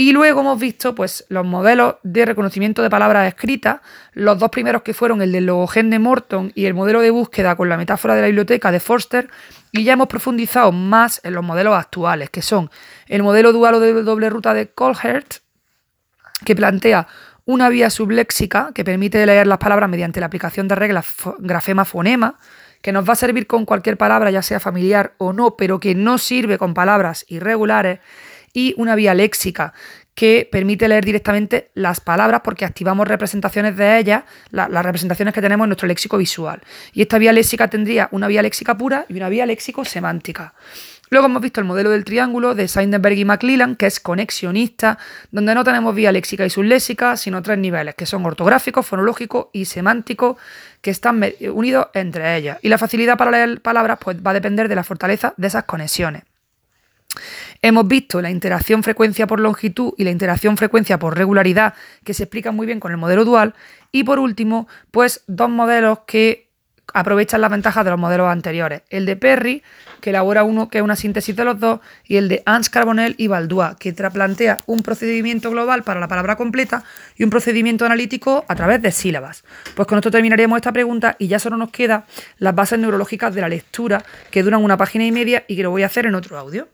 [0.01, 3.81] Y luego hemos visto pues, los modelos de reconocimiento de palabras escritas,
[4.15, 7.55] los dos primeros que fueron el del logogen de Morton y el modelo de búsqueda
[7.55, 9.29] con la metáfora de la biblioteca de Forster,
[9.73, 12.71] y ya hemos profundizado más en los modelos actuales, que son
[13.09, 15.35] el modelo dual o de doble ruta de Colhert,
[16.47, 17.07] que plantea
[17.45, 21.07] una vía subléxica que permite leer las palabras mediante la aplicación de reglas
[21.39, 22.39] grafema-fonema,
[22.83, 25.95] que nos va a servir con cualquier palabra, ya sea familiar o no, pero que
[25.95, 28.01] no sirve con palabras irregulares,
[28.53, 29.73] y una vía léxica
[30.15, 35.65] que permite leer directamente las palabras porque activamos representaciones de ellas, las representaciones que tenemos
[35.65, 36.61] en nuestro léxico visual.
[36.93, 40.55] Y esta vía léxica tendría una vía léxica pura y una vía léxico-semántica.
[41.11, 44.97] Luego hemos visto el modelo del triángulo de Seidenberg y McClellan, que es conexionista,
[45.33, 49.65] donde no tenemos vía léxica y subléxica, sino tres niveles, que son ortográfico, fonológico y
[49.65, 50.39] semántico,
[50.81, 51.21] que están
[51.53, 52.59] unidos entre ellas.
[52.63, 55.65] Y la facilidad para leer palabras pues, va a depender de la fortaleza de esas
[55.65, 56.23] conexiones.
[57.61, 62.23] Hemos visto la interacción frecuencia por longitud y la interacción frecuencia por regularidad, que se
[62.23, 63.55] explican muy bien con el modelo dual.
[63.91, 66.50] Y por último, pues dos modelos que
[66.95, 68.83] aprovechan las ventajas de los modelos anteriores.
[68.91, 69.63] El de Perry,
[70.01, 73.15] que elabora uno que es una síntesis de los dos, y el de Hans Carbonell
[73.19, 76.85] y Baldois, que plantea un procedimiento global para la palabra completa
[77.17, 79.45] y un procedimiento analítico a través de sílabas.
[79.75, 82.05] Pues con esto terminaríamos esta pregunta y ya solo nos quedan
[82.39, 85.71] las bases neurológicas de la lectura, que duran una página y media y que lo
[85.71, 86.69] voy a hacer en otro audio.